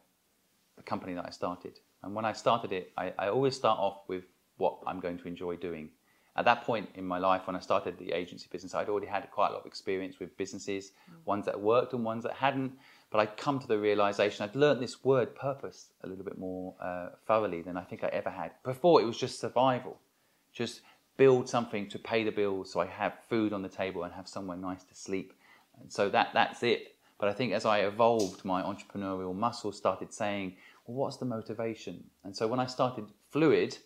[0.76, 1.78] the company that I started.
[2.02, 4.24] And when I started it, I, I always start off with
[4.58, 5.90] what I'm going to enjoy doing.
[6.36, 9.30] At that point in my life, when I started the agency business, I'd already had
[9.30, 10.92] quite a lot of experience with businesses,
[11.24, 12.72] ones that worked and ones that hadn't.
[13.10, 16.74] But I'd come to the realization I'd learned this word purpose a little bit more
[16.80, 18.50] uh, thoroughly than I think I ever had.
[18.64, 19.98] Before, it was just survival,
[20.52, 20.82] just
[21.16, 24.28] build something to pay the bills so I have food on the table and have
[24.28, 25.32] somewhere nice to sleep.
[25.80, 26.95] And so that, that's it.
[27.18, 32.04] But I think as I evolved, my entrepreneurial muscle started saying, well, what's the motivation?
[32.24, 33.78] And so when I started Fluid,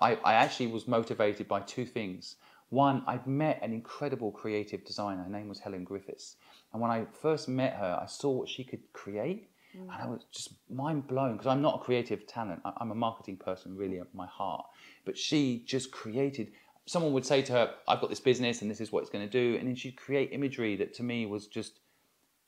[0.00, 2.36] I, I actually was motivated by two things.
[2.70, 5.22] One, I'd met an incredible creative designer.
[5.22, 6.36] Her name was Helen Griffiths.
[6.72, 9.48] And when I first met her, I saw what she could create.
[9.76, 9.82] Mm.
[9.82, 12.60] And I was just mind blown because I'm not a creative talent.
[12.64, 14.66] I'm a marketing person, really, at my heart.
[15.04, 16.50] But she just created.
[16.86, 19.24] Someone would say to her, "I've got this business, and this is what it's going
[19.24, 21.80] to do," and then she'd create imagery that, to me, was just,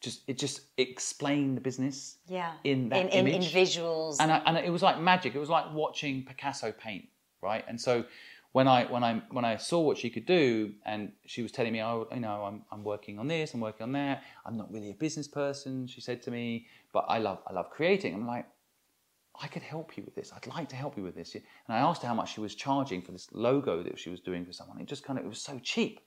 [0.01, 2.19] just it just explained the business.
[2.29, 2.53] Yeah.
[2.65, 4.17] In that in, in, in visuals.
[4.21, 5.35] and I, and it was like magic.
[5.35, 7.07] It was like watching Picasso paint,
[7.43, 7.65] right?
[7.69, 8.05] And so
[8.53, 11.73] when I when I when I saw what she could do, and she was telling
[11.73, 14.23] me, oh, you know, I'm I'm working on this, I'm working on that.
[14.45, 17.71] I'm not really a business person, she said to me, but I love I love
[17.71, 18.15] creating.
[18.15, 18.47] I'm like,
[19.41, 20.33] I could help you with this.
[20.35, 21.35] I'd like to help you with this.
[21.35, 24.21] And I asked her how much she was charging for this logo that she was
[24.21, 24.81] doing for someone.
[24.81, 26.01] It just kind of it was so cheap,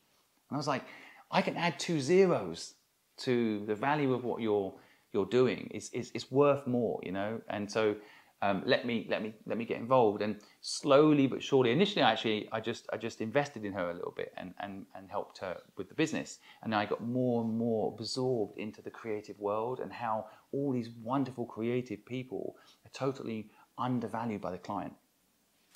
[0.49, 0.83] and I was like,
[1.31, 2.73] I can add two zeros
[3.19, 4.73] to the value of what you're
[5.11, 5.69] you're doing.
[5.73, 7.41] It's, it's worth more, you know.
[7.49, 7.95] And so
[8.41, 10.21] um, let me let me let me get involved.
[10.21, 14.13] And slowly but surely, initially, actually, I just I just invested in her a little
[14.15, 16.39] bit and and and helped her with the business.
[16.63, 20.89] And I got more and more absorbed into the creative world and how all these
[21.03, 22.55] wonderful creative people
[22.85, 24.93] are totally undervalued by the client.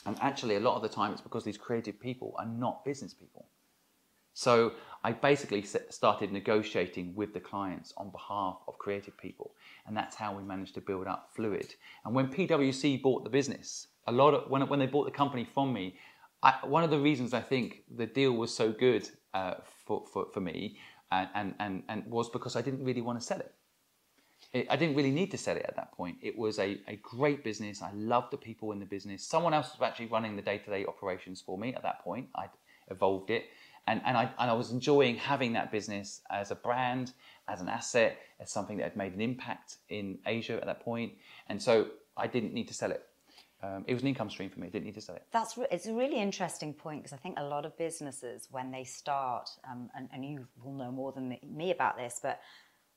[0.06, 3.14] And actually, a lot of the time, it's because these creative people are not business
[3.14, 3.46] people.
[4.34, 4.74] So
[5.04, 10.34] I basically started negotiating with the clients on behalf of creative people, and that's how
[10.34, 11.76] we managed to build up Fluid.
[12.06, 15.46] And when PwC bought the business, a lot of when when they bought the company
[15.54, 15.98] from me,
[16.42, 20.28] I, one of the reasons I think the deal was so good uh, for, for
[20.34, 20.78] for me
[21.14, 23.54] and, and, and, and was because I didn't really want to sell it.
[24.70, 26.18] I didn't really need to sell it at that point.
[26.22, 27.82] It was a, a great business.
[27.82, 29.24] I loved the people in the business.
[29.24, 32.28] Someone else was actually running the day to day operations for me at that point.
[32.36, 32.50] I'd
[32.90, 33.46] evolved it.
[33.88, 37.14] And, and, I, and I was enjoying having that business as a brand,
[37.48, 41.14] as an asset, as something that had made an impact in Asia at that point.
[41.48, 43.04] And so I didn't need to sell it.
[43.62, 44.68] Um, it was an income stream for me.
[44.68, 45.26] I didn't need to sell it.
[45.32, 48.72] That's re- it's a really interesting point because I think a lot of businesses when
[48.72, 52.42] they start, um, and, and you will know more than me about this, but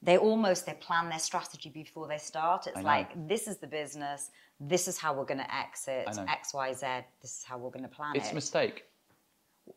[0.03, 2.67] they almost they plan their strategy before they start.
[2.67, 4.31] It's like this is the business,
[4.61, 6.87] this is how we're going to exit X Y Z.
[7.23, 8.27] This is how we're going to plan it's it.
[8.27, 8.85] It's a mistake.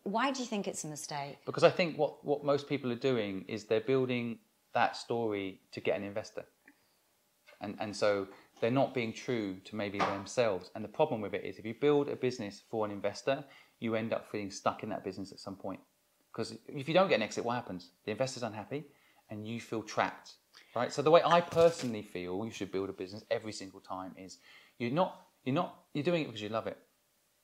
[0.04, 1.38] Why do you think it's a mistake?
[1.46, 4.40] Because I think what what most people are doing is they're building
[4.74, 6.46] that story to get an investor,
[7.62, 8.28] and and so
[8.62, 10.72] they're not being true to maybe themselves.
[10.76, 13.44] And the problem with it is if you build a business for an investor,
[13.80, 15.80] you end up feeling stuck in that business at some point.
[16.32, 17.92] Because if you don't get an exit, what happens?
[18.06, 18.86] The investor's unhappy
[19.30, 20.34] and you feel trapped.
[20.76, 20.92] Right?
[20.92, 24.38] So the way I personally feel you should build a business every single time is
[24.78, 26.78] you're not you're not you're doing it because you love it.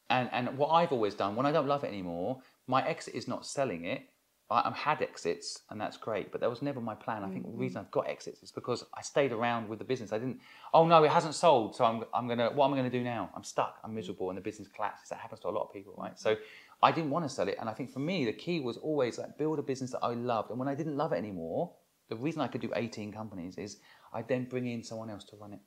[0.09, 3.27] And and what I've always done when I don't love it anymore, my exit is
[3.27, 4.03] not selling it,
[4.49, 7.23] I, have had exits and that's great, but that was never my plan.
[7.23, 7.53] I think mm-hmm.
[7.53, 10.13] the reason I've got exits is because I stayed around with the business.
[10.13, 10.39] I didn't.
[10.73, 12.51] Oh no, it hasn't sold, so I'm, I'm gonna.
[12.51, 13.31] What am I gonna do now?
[13.35, 13.79] I'm stuck.
[13.83, 15.09] I'm miserable, and the business collapses.
[15.09, 16.17] That happens to a lot of people, right?
[16.19, 16.35] So
[16.83, 19.17] I didn't want to sell it, and I think for me the key was always
[19.17, 20.51] like build a business that I loved.
[20.51, 21.73] And when I didn't love it anymore,
[22.09, 23.77] the reason I could do 18 companies is
[24.13, 25.59] I then bring in someone else to run it.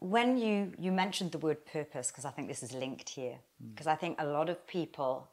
[0.00, 3.36] When you you mentioned the word purpose, because I think this is linked here,
[3.72, 3.92] because mm.
[3.92, 5.28] I think a lot of people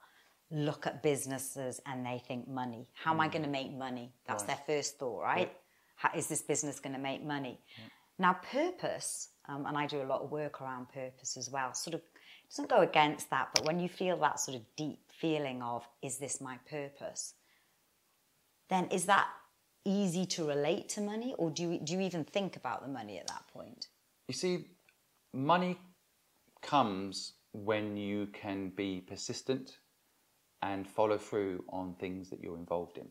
[0.52, 2.88] look at businesses and they think money.
[2.94, 4.14] How am I going to make money?
[4.28, 4.48] That's right.
[4.48, 5.52] their first thought, right?
[5.96, 7.60] How, is this business going to make money?
[7.78, 7.86] Yeah.
[8.20, 11.96] Now, purpose, um, and I do a lot of work around purpose as well, sort
[11.96, 12.02] of
[12.50, 16.18] doesn't go against that, but when you feel that sort of deep feeling of, is
[16.18, 17.34] this my purpose?
[18.70, 19.28] Then is that
[19.84, 23.18] easy to relate to money, or do you, do you even think about the money
[23.18, 23.88] at that point?
[24.28, 24.66] You see,
[25.34, 25.78] money
[26.62, 29.78] comes when you can be persistent
[30.62, 33.08] and follow through on things that you're involved in.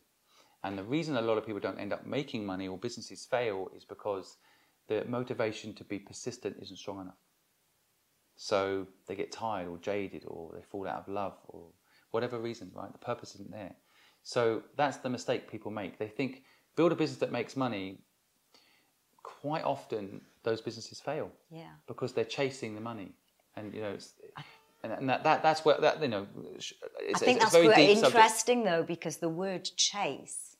[0.62, 3.71] And the reason a lot of people don't end up making money or businesses fail
[3.75, 4.37] is because
[4.89, 7.14] the motivation to be persistent isn't strong enough.
[8.37, 11.69] So they get tired or jaded or they fall out of love or
[12.11, 12.93] whatever reason, right?
[12.93, 13.75] The purpose isn't there.
[14.23, 15.99] So that's the mistake people make.
[15.99, 16.43] They think
[16.77, 18.01] build a business that makes money.
[19.23, 21.31] Quite often, those businesses fail.
[21.51, 21.73] Yeah.
[21.87, 23.13] Because they're chasing the money,
[23.57, 23.97] and you know,
[24.83, 26.73] and that, that that's where that you know it's,
[27.15, 28.65] I think it's that's very interesting subject.
[28.65, 30.57] though because the word chase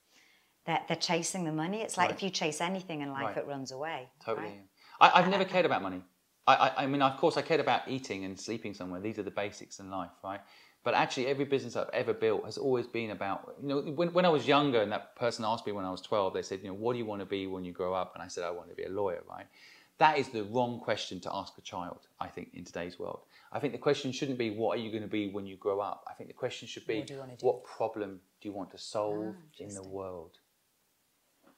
[0.67, 2.17] that they're chasing the money it's like right.
[2.17, 3.37] if you chase anything in life right.
[3.37, 5.13] it runs away totally right?
[5.15, 6.03] I, have never cared about money
[6.47, 9.23] I, I, I mean of course I cared about eating and sleeping somewhere these are
[9.23, 10.41] the basics in life right
[10.83, 14.25] but actually every business I've ever built has always been about you know when, when
[14.25, 16.69] I was younger and that person asked me when I was 12 they said you
[16.69, 18.51] know what do you want to be when you grow up and I said I
[18.51, 19.47] want to be a lawyer right
[19.99, 23.21] that is the wrong question to ask a child, I think, in today's world.
[23.53, 25.81] I think the question shouldn't be, what are you going to be when you grow
[25.81, 26.05] up?
[26.09, 29.63] I think the question should be, what, what problem do you want to solve ah,
[29.65, 30.39] in the world?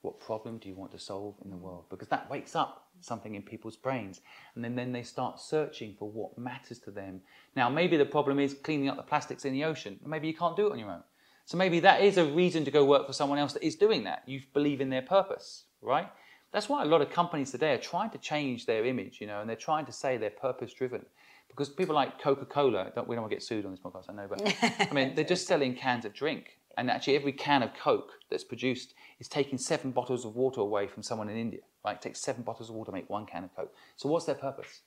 [0.03, 1.86] What problem do you want to solve in the world?
[1.91, 4.20] Because that wakes up something in people's brains.
[4.55, 7.20] And then, then they start searching for what matters to them.
[7.57, 9.99] Now, maybe the problem is cleaning up the plastics in the ocean.
[10.07, 11.03] Maybe you can't do it on your own.
[11.47, 14.05] So maybe that is a reason to go work for someone else that is doing
[14.05, 14.22] that.
[14.26, 16.09] You believe in their purpose, right?
[16.53, 19.40] That's why a lot of companies today are trying to change their image, you know,
[19.40, 21.05] and they're trying to say they're purpose driven.
[21.49, 24.12] Because people like Coca Cola, we don't want to get sued on this podcast, I
[24.12, 26.59] know, but I mean, they're just selling cans of drink.
[26.76, 30.86] And actually, every can of Coke that's produced is taking seven bottles of water away
[30.86, 31.96] from someone in India, right?
[31.96, 33.74] It takes seven bottles of water to make one can of Coke.
[33.96, 34.82] So, what's their purpose?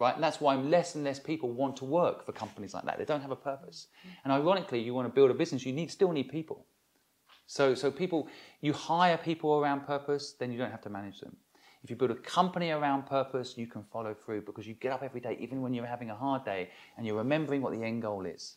[0.00, 0.14] Right?
[0.14, 2.98] And that's why less and less people want to work for companies like that.
[2.98, 3.86] They don't have a purpose.
[4.24, 6.66] And ironically, you want to build a business, you need still need people.
[7.48, 8.28] So, so people,
[8.60, 11.34] you hire people around purpose, then you don't have to manage them.
[11.82, 15.02] If you build a company around purpose, you can follow through because you get up
[15.02, 18.02] every day, even when you're having a hard day, and you're remembering what the end
[18.02, 18.56] goal is,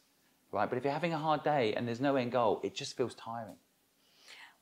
[0.52, 0.70] right?
[0.70, 3.16] But if you're having a hard day and there's no end goal, it just feels
[3.16, 3.56] tiring.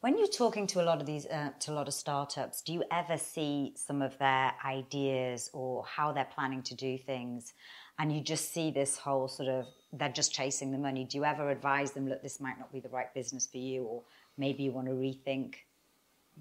[0.02, 2.72] When you're talking to a lot of these, uh, to a lot of startups, do
[2.72, 7.54] you ever see some of their ideas or how they're planning to do things,
[7.98, 11.04] and you just see this whole sort of they're just chasing the money?
[11.04, 13.84] Do you ever advise them, look, this might not be the right business for you,
[13.84, 14.04] or
[14.40, 15.56] maybe you want to rethink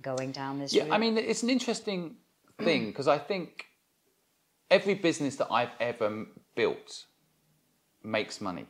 [0.01, 0.93] going down this yeah, route?
[0.93, 2.17] I mean, it's an interesting
[2.63, 3.67] thing because I think
[4.71, 7.07] every business that I've ever built
[8.03, 8.67] makes money.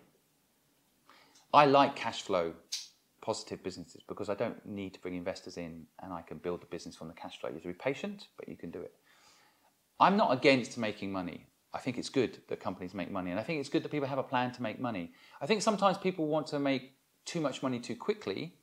[1.53, 2.55] I like cash flow
[3.21, 6.67] positive businesses because I don't need to bring investors in and I can build the
[6.67, 7.51] business from the cash flow.
[7.51, 8.93] You have to be patient, but you can do it.
[10.01, 11.47] I'm not against making money.
[11.75, 14.09] I think it's good that companies make money and I think it's good that people
[14.09, 15.13] have a plan to make money.
[15.41, 18.55] I think sometimes people want to make too much money too quickly,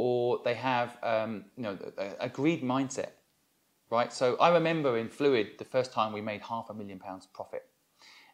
[0.00, 1.76] or they have um, you know
[2.20, 3.10] a, greed mindset,
[3.90, 4.10] right?
[4.10, 7.66] So I remember in Fluid the first time we made half a million pounds profit.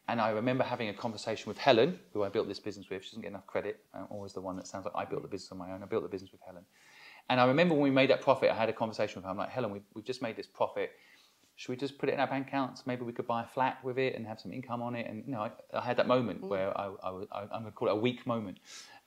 [0.07, 3.03] And I remember having a conversation with Helen, who I built this business with.
[3.03, 3.81] She doesn't get enough credit.
[3.93, 5.83] I'm always the one that sounds like I built the business on my own.
[5.83, 6.63] I built the business with Helen.
[7.29, 9.31] And I remember when we made that profit, I had a conversation with her.
[9.31, 10.91] I'm like, Helen, we've, we've just made this profit.
[11.57, 12.87] Should we just put it in our bank accounts?
[12.87, 15.05] Maybe we could buy a flat with it and have some income on it.
[15.09, 16.47] And you know, I, I had that moment mm.
[16.47, 18.59] where I, I, I, am going to call it a weak moment.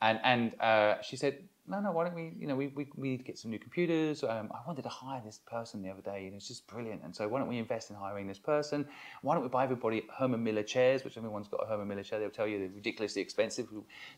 [0.02, 1.38] And and uh, she said,
[1.70, 3.58] no, no, why don't we, you know, we, we, we need to get some new
[3.58, 4.24] computers.
[4.24, 7.02] Um, I wanted to hire this person the other day, and it's just brilliant.
[7.04, 8.86] And so why don't we invest in hiring this person?
[9.22, 12.18] Why don't we buy everybody Herman Miller chairs, which everyone's got a Herman Miller chair.
[12.18, 13.68] They'll tell you they're ridiculously expensive.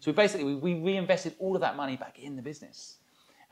[0.00, 2.98] So we basically, we, we reinvested all of that money back in the business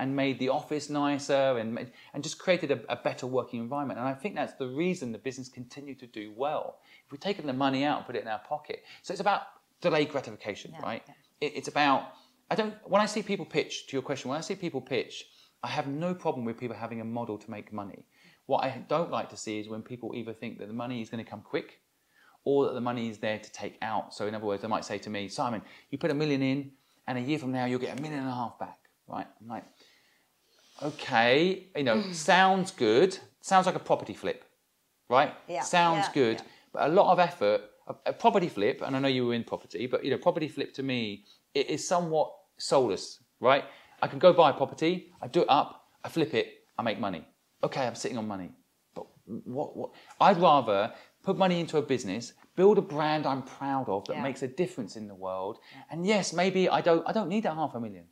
[0.00, 4.00] and made the office nicer and, and just created a, a, better working environment.
[4.00, 6.78] And I think that's the reason the business continued to do well.
[7.04, 8.82] If we've taken the money out and put it in our pocket.
[9.02, 9.42] So it's about
[9.82, 11.02] delayed gratification, yeah, right?
[11.06, 11.14] Yeah.
[11.42, 12.14] It, it's about,
[12.50, 15.26] I don't, when I see people pitch, to your question, when I see people pitch,
[15.62, 18.04] I have no problem with people having a model to make money.
[18.46, 21.10] What I don't like to see is when people either think that the money is
[21.10, 21.80] going to come quick
[22.44, 24.14] or that the money is there to take out.
[24.14, 26.72] So in other words, they might say to me, Simon, you put a million in
[27.06, 29.26] and a year from now you'll get a million and a half back, right?
[29.40, 29.64] I'm like,
[30.82, 32.14] okay, you know, mm.
[32.14, 33.16] sounds good.
[33.42, 34.44] Sounds like a property flip,
[35.08, 35.34] right?
[35.46, 35.62] Yeah.
[35.62, 36.44] Sounds yeah, good, yeah.
[36.72, 37.62] but a lot of effort.
[37.86, 40.46] A, a, property flip, and I know you were in property, but you know, property
[40.46, 41.24] flip to me
[41.54, 43.64] it is somewhat soulless, right?
[44.02, 46.98] I can go buy a property, I do it up, I flip it, I make
[46.98, 47.26] money.
[47.62, 48.50] Okay, I'm sitting on money,
[48.94, 49.76] but what?
[49.76, 49.90] What?
[50.20, 50.92] I'd rather
[51.22, 54.96] put money into a business, build a brand I'm proud of that makes a difference
[54.96, 55.58] in the world,
[55.90, 57.06] and yes, maybe I don't.
[57.06, 58.04] I don't need that half a million.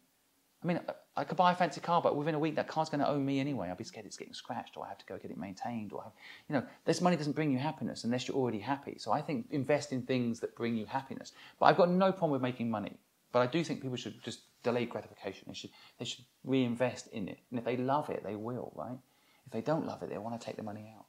[0.63, 0.81] I mean,
[1.17, 3.25] I could buy a fancy car, but within a week that car's going to own
[3.25, 3.69] me anyway.
[3.69, 6.03] I'll be scared it's getting scratched, or I have to go get it maintained, or
[6.03, 6.13] have,
[6.49, 8.97] you know, this money doesn't bring you happiness unless you're already happy.
[8.99, 11.33] So I think invest in things that bring you happiness.
[11.61, 12.99] But I've got no problem with making money.
[13.33, 15.45] But I do think people should just delay gratification.
[15.49, 18.99] They should they should reinvest in it, and if they love it, they will, right?
[19.47, 21.07] If they don't love it, they want to take the money out.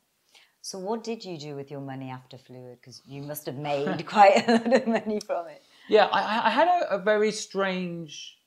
[0.61, 2.79] So what did you do with your money after Fluid?
[2.81, 5.63] Because you must have made quite a lot of money from it.
[5.87, 8.37] Yeah, I, I had a, a very strange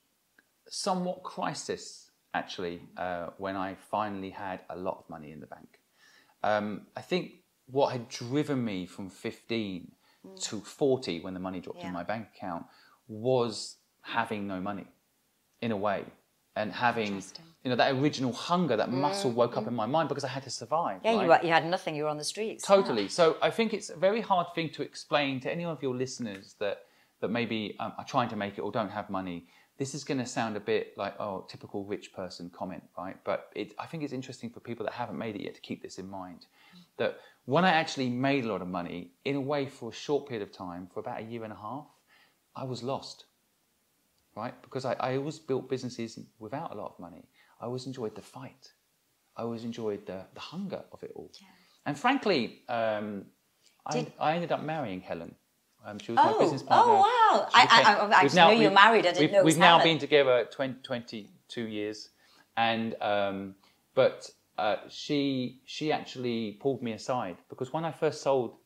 [0.68, 5.80] somewhat crisis actually uh, when I finally had a lot of money in the bank.
[6.42, 9.92] Um, I think what had driven me from 15
[10.26, 10.42] mm.
[10.44, 11.88] to 40 when the money dropped yeah.
[11.88, 12.64] in my bank account
[13.08, 14.86] was having no money
[15.60, 16.04] in a way
[16.56, 17.22] and having
[17.64, 18.94] you know that original hunger that mm.
[18.94, 19.68] muscle woke up mm.
[19.68, 21.22] in my mind because i had to survive yeah right?
[21.22, 23.08] you, were, you had nothing you were on the streets totally yeah.
[23.08, 26.56] so i think it's a very hard thing to explain to any of your listeners
[26.58, 26.84] that
[27.20, 29.46] that maybe um, are trying to make it or don't have money
[29.78, 33.50] this is going to sound a bit like oh typical rich person comment right but
[33.54, 35.98] it, i think it's interesting for people that haven't made it yet to keep this
[35.98, 36.46] in mind
[36.98, 40.28] that when i actually made a lot of money in a way for a short
[40.28, 41.86] period of time for about a year and a half
[42.56, 43.24] i was lost
[44.36, 47.24] right because i, I always built businesses without a lot of money
[47.60, 48.72] i always enjoyed the fight
[49.36, 51.46] i always enjoyed the, the hunger of it all yeah.
[51.86, 53.24] and frankly um,
[53.90, 54.12] Did...
[54.18, 55.34] I, I ended up marrying helen
[55.84, 56.92] um, she was oh, my business partner.
[56.92, 57.48] Oh, wow.
[57.52, 59.06] I, I, I, I now, knew you were married.
[59.06, 62.10] I didn't know We've now been together 20, 22 years.
[62.56, 63.54] And, um,
[63.94, 68.56] but uh, she, she actually pulled me aside because when I first sold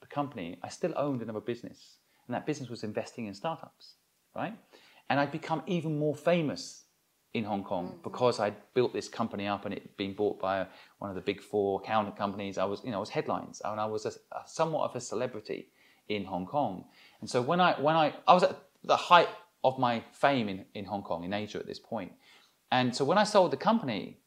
[0.00, 1.95] the company, I still owned another business.
[2.26, 3.94] And that business was investing in startups,
[4.34, 4.56] right?
[5.08, 6.84] And I'd become even more famous
[7.34, 8.02] in Hong Kong mm-hmm.
[8.02, 10.66] because I'd built this company up and it been bought by
[10.98, 12.58] one of the big four accounting companies.
[12.58, 15.00] I was, you know, I was headlines and I was a, a somewhat of a
[15.00, 15.68] celebrity
[16.08, 16.84] in Hong Kong.
[17.20, 19.28] And so when I when I I was at the height
[19.62, 22.12] of my fame in, in Hong Kong, in Asia at this point.
[22.70, 24.18] And so when I sold the company,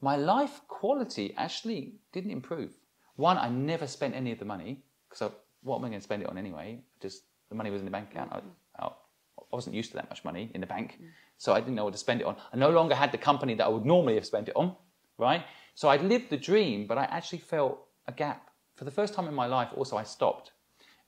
[0.00, 2.72] my life quality actually didn't improve.
[3.16, 5.32] One, I never spent any of the money because
[5.62, 6.80] what am I going to spend it on anyway?
[7.00, 8.32] Just the money was in the bank account.
[8.32, 8.40] I,
[8.84, 8.90] I,
[9.50, 10.98] wasn't used to that much money in the bank,
[11.38, 12.36] so I didn't know what to spend it on.
[12.52, 14.76] I no longer had the company that I would normally have spent it on,
[15.16, 15.42] right?
[15.74, 18.50] So I'd lived the dream, but I actually felt a gap.
[18.76, 20.52] For the first time in my life, also, I stopped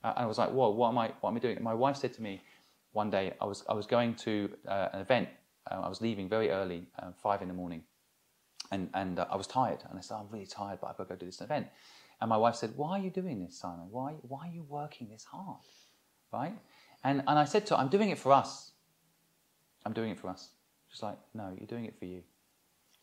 [0.03, 1.55] uh, and I was like, whoa, what am I, what am I doing?
[1.55, 2.41] And my wife said to me
[2.93, 5.29] one day, I was, I was going to uh, an event.
[5.69, 7.83] Uh, I was leaving very early, uh, five in the morning.
[8.71, 9.83] And, and uh, I was tired.
[9.89, 11.67] And I said, I'm really tired, but I've got to go to this event.
[12.19, 13.87] And my wife said, why are you doing this, Simon?
[13.89, 15.59] Why, why are you working this hard?
[16.31, 16.53] Right?
[17.03, 18.71] And, and I said to her, I'm doing it for us.
[19.85, 20.49] I'm doing it for us.
[20.89, 22.21] She's like, no, you're doing it for you.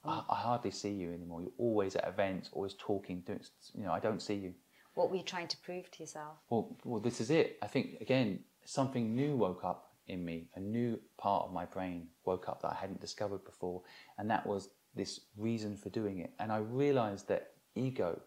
[0.05, 0.25] I, oh.
[0.31, 1.43] I hardly see you anymore.
[1.43, 3.41] You're always at events, always talking, doing,
[3.75, 4.55] you know, I don't see you.
[4.95, 6.39] What were you trying to prove to yourself?
[6.51, 7.59] Well, well, this is it.
[7.63, 10.49] I think again, something new woke up in me.
[10.57, 13.83] A new part of my brain woke up that I hadn't discovered before,
[14.19, 16.33] and that was this reason for doing it.
[16.41, 18.21] And I realized that ego,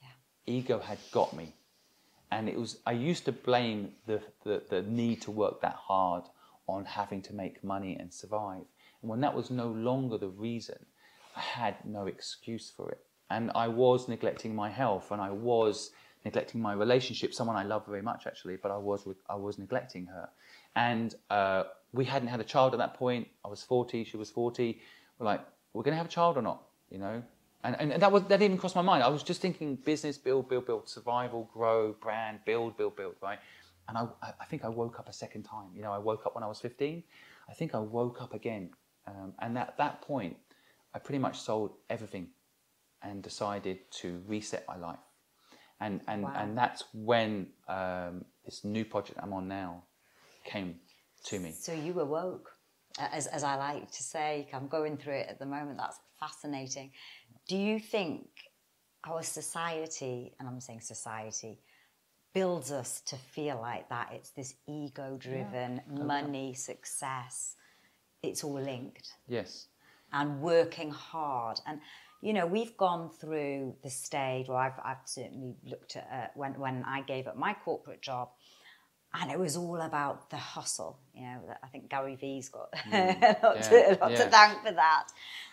[0.00, 0.08] yeah.
[0.46, 1.52] ego had got me,
[2.34, 2.78] and it was.
[2.84, 6.24] I used to blame the, the the need to work that hard
[6.66, 8.64] on having to make money and survive.
[9.00, 10.86] And when that was no longer the reason,
[11.36, 13.00] I had no excuse for it.
[13.30, 15.90] And I was neglecting my health and I was
[16.24, 20.06] neglecting my relationship, someone I love very much actually, but I was, I was neglecting
[20.06, 20.28] her.
[20.74, 23.28] And uh, we hadn't had a child at that point.
[23.44, 24.80] I was 40, she was 40.
[25.18, 25.42] We're like,
[25.74, 27.22] we're going to have a child or not, you know?
[27.64, 29.02] And, and, that, was, that didn't even cross my mind.
[29.02, 33.38] I was just thinking business, build, build, build, survival, grow, brand, build, build, build, right?
[33.88, 35.68] And I, I think I woke up a second time.
[35.74, 37.02] You know, I woke up when I was 15.
[37.48, 38.70] I think I woke up again.
[39.06, 40.36] Um, and at that point,
[40.94, 42.28] I pretty much sold everything
[43.02, 44.98] and decided to reset my life.
[45.80, 46.34] And, and, wow.
[46.36, 49.84] and that's when um, this new project I'm on now
[50.44, 50.76] came
[51.24, 51.52] to me.
[51.52, 52.50] So you awoke,
[52.98, 54.48] as, as I like to say.
[54.52, 55.78] I'm going through it at the moment.
[55.78, 56.92] That's fascinating.
[57.48, 58.26] Do you think
[59.06, 61.60] our society, and I'm saying society,
[62.32, 64.10] builds us to feel like that?
[64.12, 66.02] It's this ego driven, yeah.
[66.02, 67.56] money, success.
[68.22, 69.12] It's all linked.
[69.28, 69.66] Yes.
[70.12, 71.60] And working hard.
[71.66, 71.80] And
[72.24, 76.58] you know, we've gone through the stage, or I've, I've certainly looked at uh, when,
[76.58, 78.30] when I gave up my corporate job,
[79.14, 80.98] and it was all about the hustle.
[81.14, 82.92] You know, I think Gary Vee's got mm.
[82.92, 84.24] a lot, yeah, to, a lot yeah.
[84.24, 85.06] to thank for that.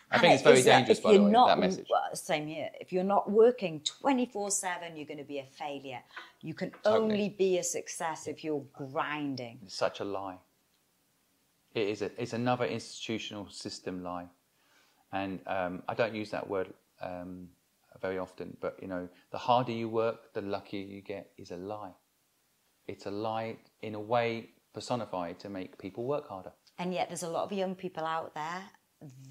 [0.09, 1.88] I and think it's very dangerous, by the way, not, that message.
[2.14, 2.70] Same here.
[2.82, 5.99] If you're not working 24 7, you're going to be a failure.
[6.41, 7.14] You can totally.
[7.14, 9.59] only be a success if you're grinding.
[9.64, 10.38] It's such a lie.
[11.74, 14.28] It is a, it's another institutional system lie.
[15.14, 17.47] And um, I don't use that word um,
[18.01, 21.57] very often, but you know, the harder you work, the luckier you get is a
[21.57, 21.91] lie.
[22.88, 26.51] It's a lie in a way personified to make people work harder.
[26.77, 28.63] And yet, there's a lot of young people out there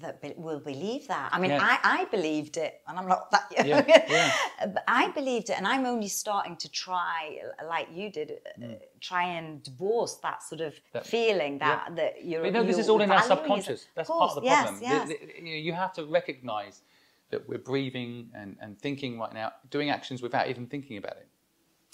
[0.01, 1.29] that be, will believe that.
[1.31, 1.59] I mean, yeah.
[1.61, 3.67] I, I believed it, and I'm not that young.
[3.67, 4.73] Yeah, yeah.
[4.87, 8.79] I believed it, and I'm only starting to try, like you did, uh, mm.
[8.99, 12.43] try and divorce that sort of that, feeling that that you're.
[12.43, 13.87] But no, this is all in our subconscious.
[13.95, 14.81] That's course, part of the problem.
[14.81, 15.19] Yes, yes.
[15.19, 16.81] The, the, you have to recognise
[17.29, 21.27] that we're breathing and, and thinking right now, doing actions without even thinking about it.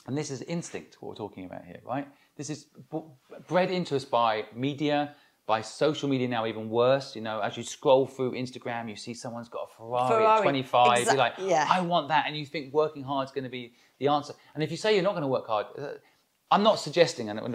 [0.08, 2.08] And this is instinct, what we're talking about here, right?
[2.38, 2.68] This is
[3.48, 7.16] bred into us by media, by social media now even worse.
[7.16, 10.38] You know, as you scroll through Instagram, you see someone's got a Ferrari, Ferrari.
[10.40, 10.98] at 25.
[11.00, 11.68] Exa- you're like, yeah.
[11.70, 12.26] I want that.
[12.26, 14.34] And you think working hard is going to be the answer.
[14.56, 15.88] And if you say you're not going to work hard, uh,
[16.52, 17.46] I'm not suggesting, and I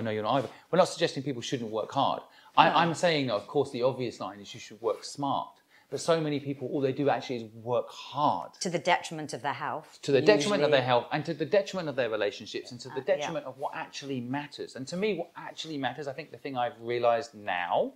[0.00, 2.22] know you're not either, we're not suggesting people shouldn't work hard.
[2.56, 2.64] No.
[2.64, 5.50] I, I'm saying, of course, the obvious line is you should work smart.
[5.92, 8.54] But so many people, all they do actually is work hard.
[8.60, 9.98] To the detriment of their health.
[10.00, 10.38] To the usually.
[10.38, 13.44] detriment of their health and to the detriment of their relationships and to the detriment
[13.44, 13.52] uh, yeah.
[13.52, 14.74] of what actually matters.
[14.74, 17.92] And to me, what actually matters, I think the thing I've realized now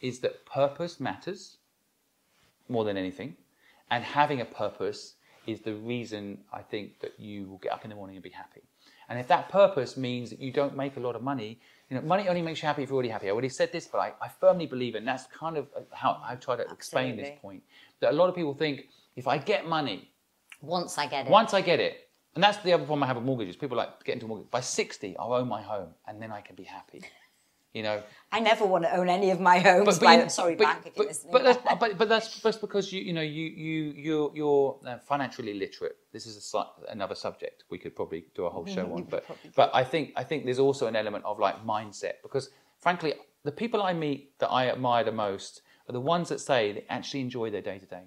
[0.00, 1.58] is that purpose matters
[2.70, 3.36] more than anything.
[3.90, 5.16] And having a purpose
[5.46, 8.30] is the reason I think that you will get up in the morning and be
[8.30, 8.62] happy.
[9.08, 12.02] And if that purpose means that you don't make a lot of money, you know,
[12.02, 13.28] money only makes you happy if you're already happy.
[13.28, 16.34] I already said this, but I, I firmly believe, and that's kind of how I
[16.34, 16.74] try to Absolutely.
[16.74, 17.62] explain this point,
[18.00, 20.10] that a lot of people think if I get money,
[20.60, 23.16] once I get it, once I get it, and that's the other problem I have
[23.16, 23.56] with mortgages.
[23.56, 26.40] People like get into a mortgage by 60, I'll own my home, and then I
[26.40, 27.02] can be happy.
[27.76, 28.02] You know,
[28.32, 29.84] I never want to own any of my homes.
[29.84, 32.90] But, but, by, sorry, but, bank, if but, but, that's, but, but that's just because
[32.90, 35.96] you you know you you you you're uh, financially literate.
[36.10, 39.04] This is a, another subject we could probably do a whole show on.
[39.04, 42.48] But but I think I think there's also an element of like mindset because
[42.80, 43.12] frankly
[43.44, 46.86] the people I meet that I admire the most are the ones that say they
[46.88, 48.04] actually enjoy their day to day.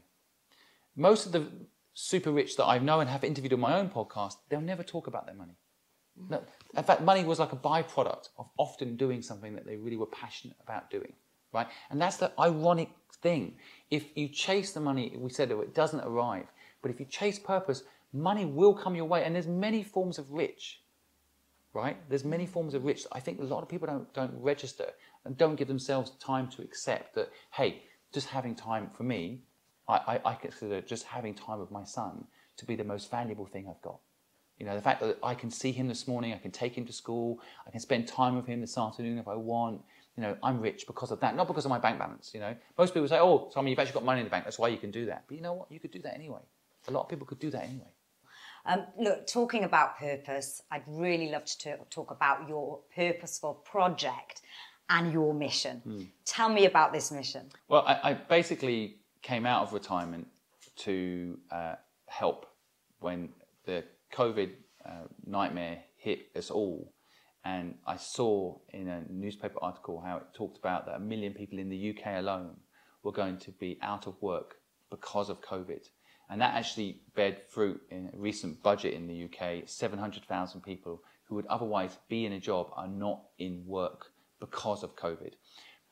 [0.96, 1.46] Most of the
[1.94, 5.06] super rich that I know and have interviewed on my own podcast, they'll never talk
[5.06, 5.58] about their money.
[6.28, 6.44] No,
[6.78, 10.06] in fact, money was like a byproduct of often doing something that they really were
[10.06, 11.14] passionate about doing,
[11.52, 11.68] right?
[11.90, 12.90] And that's the ironic
[13.22, 13.56] thing.
[13.90, 16.46] If you chase the money, we said it doesn't arrive,
[16.82, 19.24] but if you chase purpose, money will come your way.
[19.24, 20.82] And there's many forms of rich,
[21.74, 21.98] right?
[22.08, 23.06] There's many forms of rich.
[23.12, 24.92] I think a lot of people don't don't register
[25.26, 27.32] and don't give themselves time to accept that.
[27.52, 29.44] Hey, just having time for me,
[29.88, 29.94] I,
[30.26, 32.26] I, I consider just having time with my son
[32.58, 34.00] to be the most valuable thing I've got.
[34.60, 36.86] You know, the fact that I can see him this morning, I can take him
[36.86, 39.82] to school, I can spend time with him this afternoon if I want.
[40.18, 42.32] You know, I'm rich because of that, not because of my bank balance.
[42.34, 44.44] You know, most people say, "Oh, Tommy, you've actually got money in the bank.
[44.44, 45.72] That's why you can do that." But you know what?
[45.72, 46.42] You could do that anyway.
[46.90, 47.88] A lot of people could do that anyway.
[48.66, 54.42] Um, look, talking about purpose, I'd really love to talk about your purposeful project
[54.90, 55.82] and your mission.
[55.88, 56.08] Mm.
[56.26, 57.50] Tell me about this mission.
[57.70, 60.28] Well, I, I basically came out of retirement
[60.78, 61.76] to uh,
[62.08, 62.48] help
[63.00, 63.30] when
[63.66, 63.84] the
[64.14, 64.52] COVID
[64.86, 66.94] uh, nightmare hit us all.
[67.46, 71.58] And I saw in a newspaper article how it talked about that a million people
[71.58, 72.58] in the UK alone
[73.04, 74.56] were going to be out of work
[74.90, 75.88] because of COVID.
[76.30, 79.64] And that actually bared fruit in a recent budget in the UK.
[79.66, 84.96] 700,000 people who would otherwise be in a job are not in work because of
[84.96, 85.34] COVID.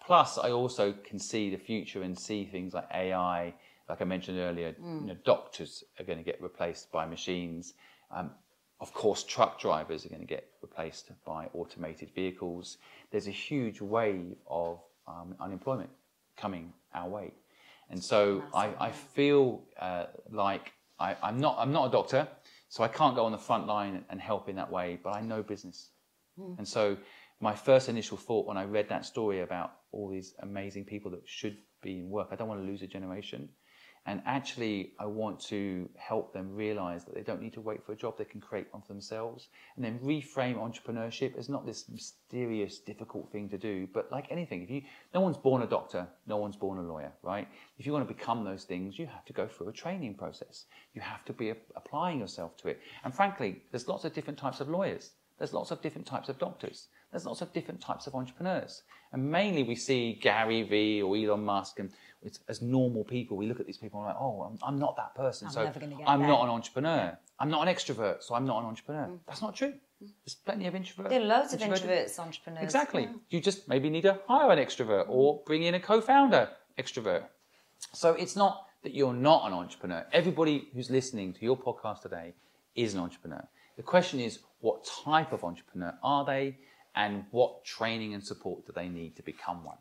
[0.05, 3.53] Plus, I also can see the future and see things like AI.
[3.89, 5.01] Like I mentioned earlier, mm.
[5.01, 7.73] you know, doctors are going to get replaced by machines.
[8.11, 8.31] Um,
[8.79, 12.77] of course, truck drivers are going to get replaced by automated vehicles.
[13.11, 15.89] There's a huge wave of um, unemployment
[16.35, 17.33] coming our way.
[17.89, 22.27] And so I, I, feel uh, like I, am not, I'm not a doctor,
[22.69, 25.21] so I can't go on the front line and help in that way, but I
[25.21, 25.91] know business.
[26.37, 26.57] Mm.
[26.59, 26.97] And so
[27.39, 31.21] my first initial thought when I read that story about all these amazing people that
[31.25, 33.49] should be in work, I don't want to lose a generation.
[34.07, 37.91] And actually, I want to help them realize that they don't need to wait for
[37.91, 39.49] a job, they can create one for themselves.
[39.75, 44.63] And then reframe entrepreneurship as not this mysterious, difficult thing to do, but like anything,
[44.63, 44.81] if you,
[45.13, 47.49] no one's born a doctor, no one's born a lawyer, right?
[47.79, 50.65] If you want to become those things, you have to go through a training process.
[50.93, 52.79] You have to be applying yourself to it.
[53.03, 55.11] And frankly, there's lots of different types of lawyers.
[55.37, 56.87] There's lots of different types of doctors.
[57.11, 58.83] There's lots of different types of entrepreneurs.
[59.13, 61.91] And mainly we see Gary Vee or Elon Musk and
[62.47, 65.15] as normal people, we look at these people and like, oh, I'm, I'm not that
[65.15, 65.47] person.
[65.47, 65.61] I'm so
[66.05, 66.27] I'm there.
[66.27, 67.17] not an entrepreneur.
[67.39, 69.07] I'm not an extrovert, so I'm not an entrepreneur.
[69.07, 69.19] Mm.
[69.27, 69.73] That's not true.
[69.99, 71.09] There's plenty of introverts.
[71.09, 72.63] There are loads of introverts, entrepreneurs.
[72.63, 73.03] Exactly.
[73.03, 73.13] Yeah.
[73.29, 77.23] You just maybe need to hire an extrovert or bring in a co-founder extrovert.
[77.93, 80.05] So it's not that you're not an entrepreneur.
[80.13, 82.33] Everybody who's listening to your podcast today
[82.75, 83.47] is an entrepreneur.
[83.75, 86.57] The question is, what type of entrepreneur are they
[86.95, 89.77] and what training and support do they need to become one?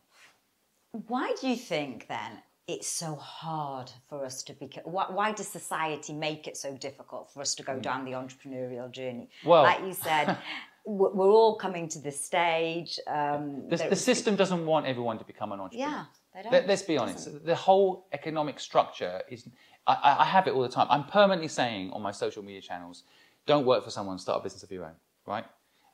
[1.09, 4.71] Why do you think then it's so hard for us to be?
[4.85, 7.81] Why, why does society make it so difficult for us to go hmm.
[7.81, 9.29] down the entrepreneurial journey?
[9.45, 10.39] Well, like you said,
[10.87, 12.99] we're all coming to this stage.
[13.07, 15.91] Um, the, the, system doesn't want everyone to become an entrepreneur.
[15.91, 16.53] Yeah, they don't.
[16.53, 17.45] Let, us be honest.
[17.45, 19.49] The whole economic structure is.
[19.87, 20.89] I, I have it all the time.
[20.91, 23.05] I'm permanently saying on my social media channels,
[23.47, 24.95] don't work for someone, start a business of your own,
[25.27, 25.45] right?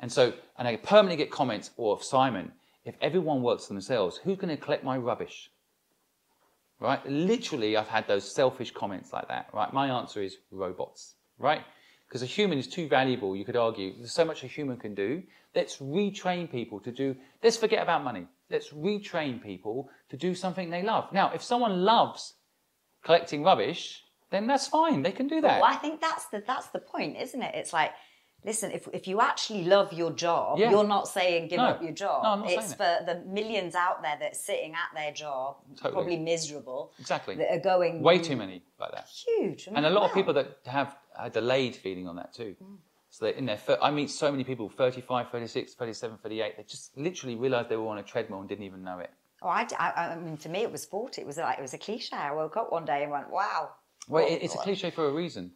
[0.01, 2.53] And so, and I permanently get comments, or of Simon,
[2.85, 5.51] if everyone works for themselves, who's going to collect my rubbish?
[6.81, 7.05] Right?
[7.07, 9.49] Literally, I've had those selfish comments like that.
[9.53, 9.73] Right?
[9.73, 11.15] My answer is robots.
[11.39, 11.63] Right?
[12.09, 13.95] Because a human is too valuable, you could argue.
[13.97, 15.23] There's so much a human can do.
[15.55, 18.27] Let's retrain people to do, let's forget about money.
[18.51, 21.11] Let's retrain people to do something they love.
[21.13, 22.35] Now, if someone loves
[23.03, 25.03] collecting rubbish, then that's fine.
[25.03, 25.61] They can do that.
[25.61, 27.55] Well, I think that's the that's the point, isn't it?
[27.55, 27.93] It's like
[28.45, 30.71] listen, if, if you actually love your job, yeah.
[30.71, 31.65] you're not saying give no.
[31.65, 32.23] up your job.
[32.23, 33.07] No, it's for it.
[33.07, 35.93] the millions out there that are sitting at their job, totally.
[35.93, 36.93] probably miserable.
[36.99, 37.37] Exactly.
[37.37, 38.03] That are going.
[38.03, 39.09] Way too many like that.
[39.09, 39.69] Huge.
[39.69, 40.09] I mean, and a lot wow.
[40.09, 42.57] of people that have a delayed feeling on that too.
[42.63, 42.77] Mm.
[43.11, 47.37] So in their, I meet so many people, 35, 36, 37, 38, they just literally
[47.37, 49.11] realized they were on a treadmill and didn't even know it.
[49.43, 51.21] Oh, I, I, I mean, for me, it was 40.
[51.21, 52.17] It was like, it was a cliche.
[52.17, 53.73] I woke up one day and went, wow.
[54.09, 55.53] Well, it's a cliche for a reason.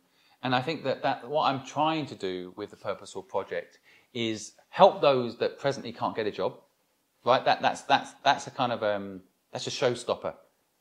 [0.46, 3.80] And I think that, that what I'm trying to do with the Purposeful Project
[4.14, 6.60] is help those that presently can't get a job,
[7.24, 7.44] right?
[7.44, 9.22] That, that's, that's, that's a kind of, um,
[9.52, 10.34] that's a showstopper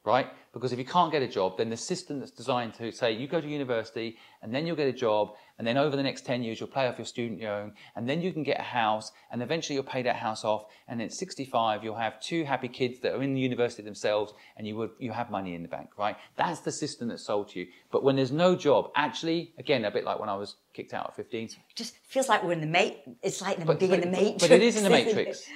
[0.05, 0.27] right?
[0.53, 3.27] Because if you can't get a job, then the system that's designed to say you
[3.27, 6.43] go to university and then you'll get a job and then over the next 10
[6.43, 9.41] years you'll pay off your student loan and then you can get a house and
[9.41, 13.13] eventually you'll pay that house off and at 65 you'll have two happy kids that
[13.13, 16.15] are in the university themselves and you would you have money in the bank, right?
[16.37, 17.67] That's the system that's sold to you.
[17.91, 21.07] But when there's no job, actually, again, a bit like when I was kicked out
[21.07, 21.45] at 15.
[21.45, 22.99] It just feels like we're in the mate.
[23.21, 24.41] It's like the, but, being but, in the matrix.
[24.41, 25.47] But it is in the matrix.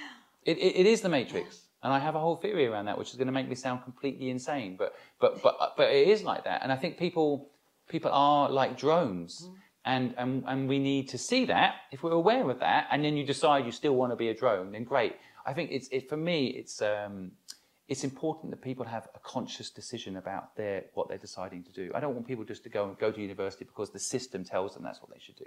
[0.44, 1.62] It, it, it is the matrix.
[1.82, 3.82] And I have a whole theory around that, which is going to make me sound
[3.84, 4.76] completely insane.
[4.78, 6.62] But but but but it is like that.
[6.62, 7.50] And I think people
[7.88, 9.48] people are like drones.
[9.48, 9.54] Mm.
[9.82, 13.16] And, and, and we need to see that if we're aware of that, and then
[13.16, 15.16] you decide you still want to be a drone, then great.
[15.46, 17.32] I think it's it, for me, it's um,
[17.88, 21.90] it's important that people have a conscious decision about their what they're deciding to do.
[21.94, 24.74] I don't want people just to go and go to university because the system tells
[24.74, 25.46] them that's what they should do.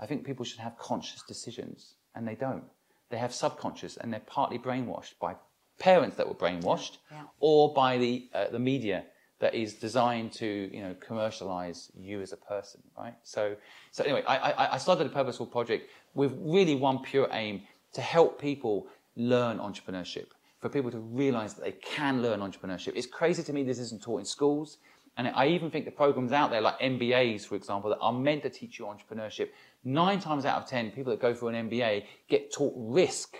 [0.00, 2.64] I think people should have conscious decisions, and they don't.
[3.10, 5.36] They have subconscious, and they're partly brainwashed by
[5.78, 7.22] parents that were brainwashed yeah.
[7.40, 9.04] or by the, uh, the media
[9.40, 13.14] that is designed to you know commercialize you as a person right?
[13.22, 13.54] So
[13.92, 17.62] so anyway I, I started a purposeful project with really one pure aim
[17.92, 20.26] to help people learn entrepreneurship
[20.60, 22.92] for people to realize that they can learn entrepreneurship.
[22.96, 24.78] It's crazy to me this isn't taught in schools
[25.18, 28.44] and I even think the programs out there, like MBAs, for example, that are meant
[28.44, 29.48] to teach you entrepreneurship,
[29.82, 33.36] nine times out of ten, people that go for an MBA get taught risk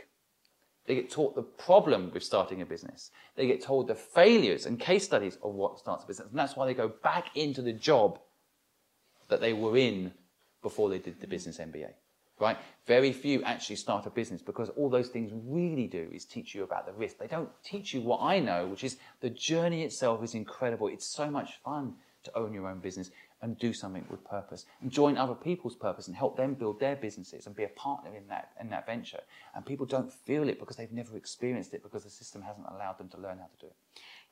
[0.89, 3.11] they get taught the problem with starting a business.
[3.37, 6.29] They get told the failures and case studies of what starts a business.
[6.31, 8.19] And that's why they go back into the job
[9.29, 10.13] that they were in
[10.63, 11.91] before they did the business MBA.
[12.41, 12.57] Right?
[12.87, 16.63] Very few actually start a business because all those things really do is teach you
[16.63, 17.19] about the risk.
[17.19, 20.89] They don't teach you what I know, which is the journey itself is incredible.
[20.89, 23.11] It's so much fun to own your own business.
[23.41, 26.97] And do something with purpose and join other people's purpose and help them build their
[26.97, 29.21] businesses and be a partner in that in that venture.
[29.55, 32.99] And people don't feel it because they've never experienced it because the system hasn't allowed
[32.99, 33.77] them to learn how to do it.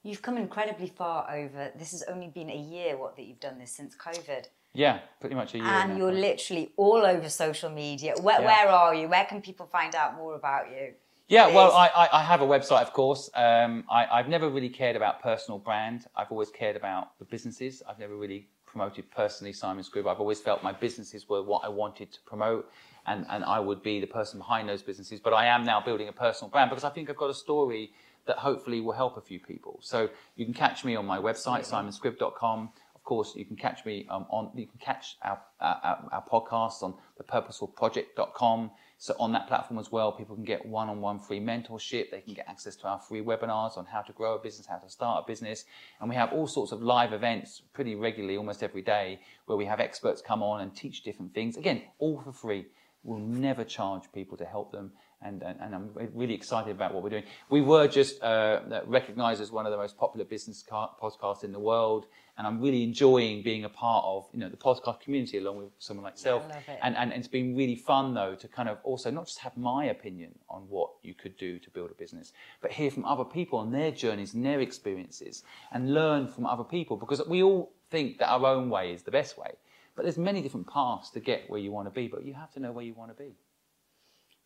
[0.02, 1.72] You've come incredibly far over.
[1.76, 2.96] This has only been a year.
[2.96, 4.46] What that you've done this since COVID.
[4.72, 5.66] Yeah, pretty much a year.
[5.66, 5.96] And now.
[5.96, 8.14] you're literally all over social media.
[8.20, 8.46] Where, Yeah.
[8.46, 9.08] where are you?
[9.08, 10.92] Where can people find out more about you?
[11.28, 13.28] Yeah, well, I, I, I have a website, of course.
[13.34, 16.06] Um, I, I've never really cared about personal brand.
[16.14, 17.82] I've always cared about the businesses.
[17.88, 20.06] I've never really promoted personally Simon Squibb.
[20.10, 22.70] I've always felt my businesses were what I wanted to promote,
[23.06, 25.18] and, and I would be the person behind those businesses.
[25.18, 27.92] But I am now building a personal brand because I think I've got a story
[28.26, 29.78] that hopefully will help a few people.
[29.82, 32.70] So you can catch me on my website, simonsquibb.com.
[32.94, 34.50] Of course, you can catch me um, on.
[34.54, 38.70] You can catch our, our- our podcast on thepurposefulproject.com.
[38.98, 42.10] So on that platform as well, people can get one-on-one free mentorship.
[42.10, 44.78] They can get access to our free webinars on how to grow a business, how
[44.78, 45.66] to start a business,
[46.00, 49.66] and we have all sorts of live events pretty regularly, almost every day, where we
[49.66, 51.56] have experts come on and teach different things.
[51.56, 52.66] Again, all for free.
[53.02, 54.92] We'll never charge people to help them,
[55.22, 57.24] and, and, and I'm really excited about what we're doing.
[57.48, 61.52] We were just uh, recognised as one of the most popular business ca- podcasts in
[61.52, 62.06] the world,
[62.36, 65.70] and I'm really enjoying being a part of you know the podcast community along with
[65.78, 66.44] someone like yourself.
[66.44, 66.78] I love it.
[66.82, 69.86] And, and it's been really fun though to kind of also not just have my
[69.86, 73.58] opinion on what you could do to build a business, but hear from other people
[73.58, 78.18] on their journeys and their experiences, and learn from other people because we all think
[78.18, 79.52] that our own way is the best way.
[79.94, 82.52] But there's many different paths to get where you want to be, but you have
[82.52, 83.34] to know where you want to be.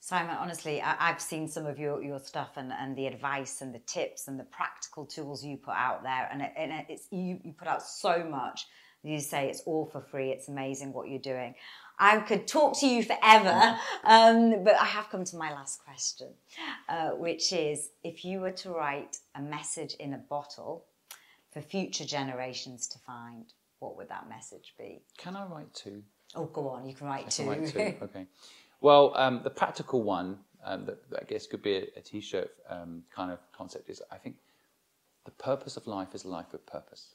[0.01, 3.75] Simon, honestly, I, I've seen some of your, your stuff and, and the advice and
[3.75, 7.39] the tips and the practical tools you put out there, and, it, and it's you,
[7.45, 8.67] you put out so much.
[9.03, 10.31] You say it's all for free.
[10.31, 11.55] It's amazing what you're doing.
[11.99, 16.29] I could talk to you forever, um, but I have come to my last question,
[16.89, 20.87] uh, which is if you were to write a message in a bottle
[21.53, 25.03] for future generations to find, what would that message be?
[25.19, 26.03] Can I write two?
[26.35, 27.43] Oh, go on, you can write I two.
[27.45, 27.95] can write two.
[28.05, 28.27] Okay.
[28.81, 32.51] Well, um, the practical one um, that, that I guess could be a, a t-shirt
[32.69, 34.37] um, kind of concept is I think
[35.25, 37.15] the purpose of life is a life with purpose.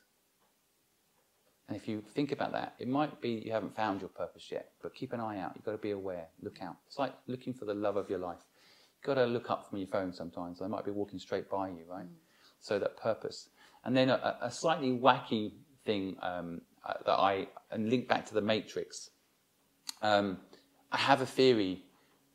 [1.68, 4.70] And if you think about that, it might be you haven't found your purpose yet,
[4.84, 5.54] but keep an eye out.
[5.56, 6.28] You've got to be aware.
[6.42, 6.76] Look out.
[6.86, 8.38] It's like looking for the love of your life.
[8.98, 10.60] You've got to look up from your phone sometimes.
[10.60, 12.06] They might be walking straight by you, right?
[12.60, 13.50] So that purpose.
[13.84, 15.54] And then a, a slightly wacky
[15.86, 19.10] thing um, uh, that I and link back to the Matrix.
[20.04, 20.38] Um,
[20.92, 21.84] I have a theory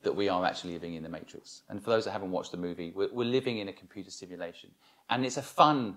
[0.03, 1.63] that we are actually living in the Matrix.
[1.69, 4.71] And for those that haven't watched the movie, we're, we're living in a computer simulation,
[5.09, 5.97] and it's a fun.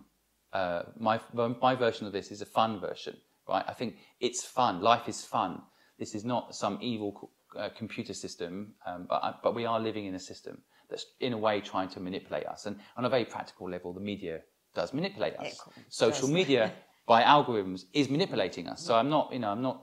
[0.52, 3.66] Uh, my my version of this is a fun version, right?
[3.68, 4.82] I think it's fun.
[4.82, 5.62] Life is fun.
[5.98, 10.16] This is not some evil uh, computer system, um, but but we are living in
[10.16, 12.66] a system that's in a way trying to manipulate us.
[12.66, 14.42] And on a very practical level, the media
[14.76, 15.48] does manipulate us.
[15.48, 16.72] It Social media
[17.08, 18.82] by algorithms is manipulating us.
[18.82, 19.82] So I'm not, you know, I'm not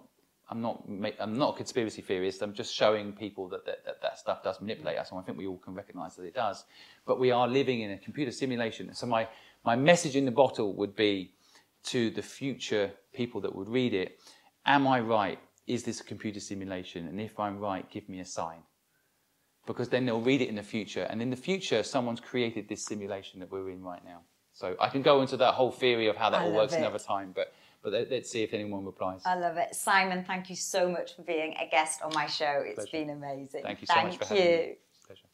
[0.51, 0.83] I'm not
[1.21, 2.43] I'm not a conspiracy theorist.
[2.43, 5.39] I'm just showing people that that, that that stuff does manipulate us, and I think
[5.39, 6.65] we all can recognise that it does.
[7.07, 8.93] But we are living in a computer simulation.
[8.95, 9.29] So my
[9.65, 11.35] my message in the bottle would be
[11.85, 14.19] to the future people that would read it:
[14.67, 15.39] Am I right?
[15.69, 17.07] Is this a computer simulation?
[17.07, 18.63] And if I'm right, give me a sign.
[19.67, 22.85] Because then they'll read it in the future, and in the future, someone's created this
[22.85, 24.23] simulation that we're in right now.
[24.53, 26.79] So I can go into that whole theory of how that I all works it.
[26.79, 29.23] another time, but but let- let's see if anyone replies.
[29.25, 29.75] I love it.
[29.75, 32.63] Simon, thank you so much for being a guest on my show.
[32.67, 32.91] It's Pleasure.
[32.93, 33.63] been amazing.
[33.63, 34.75] Thank you so much for having me.
[35.07, 35.27] Pleasure.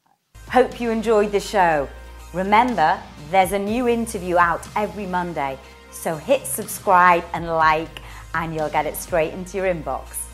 [0.51, 1.89] Hope you enjoyed the show.
[2.33, 5.59] Remember, there's a new interview out every Monday,
[5.91, 8.01] so hit subscribe and like,
[8.35, 10.26] and you'll get it straight into your inbox.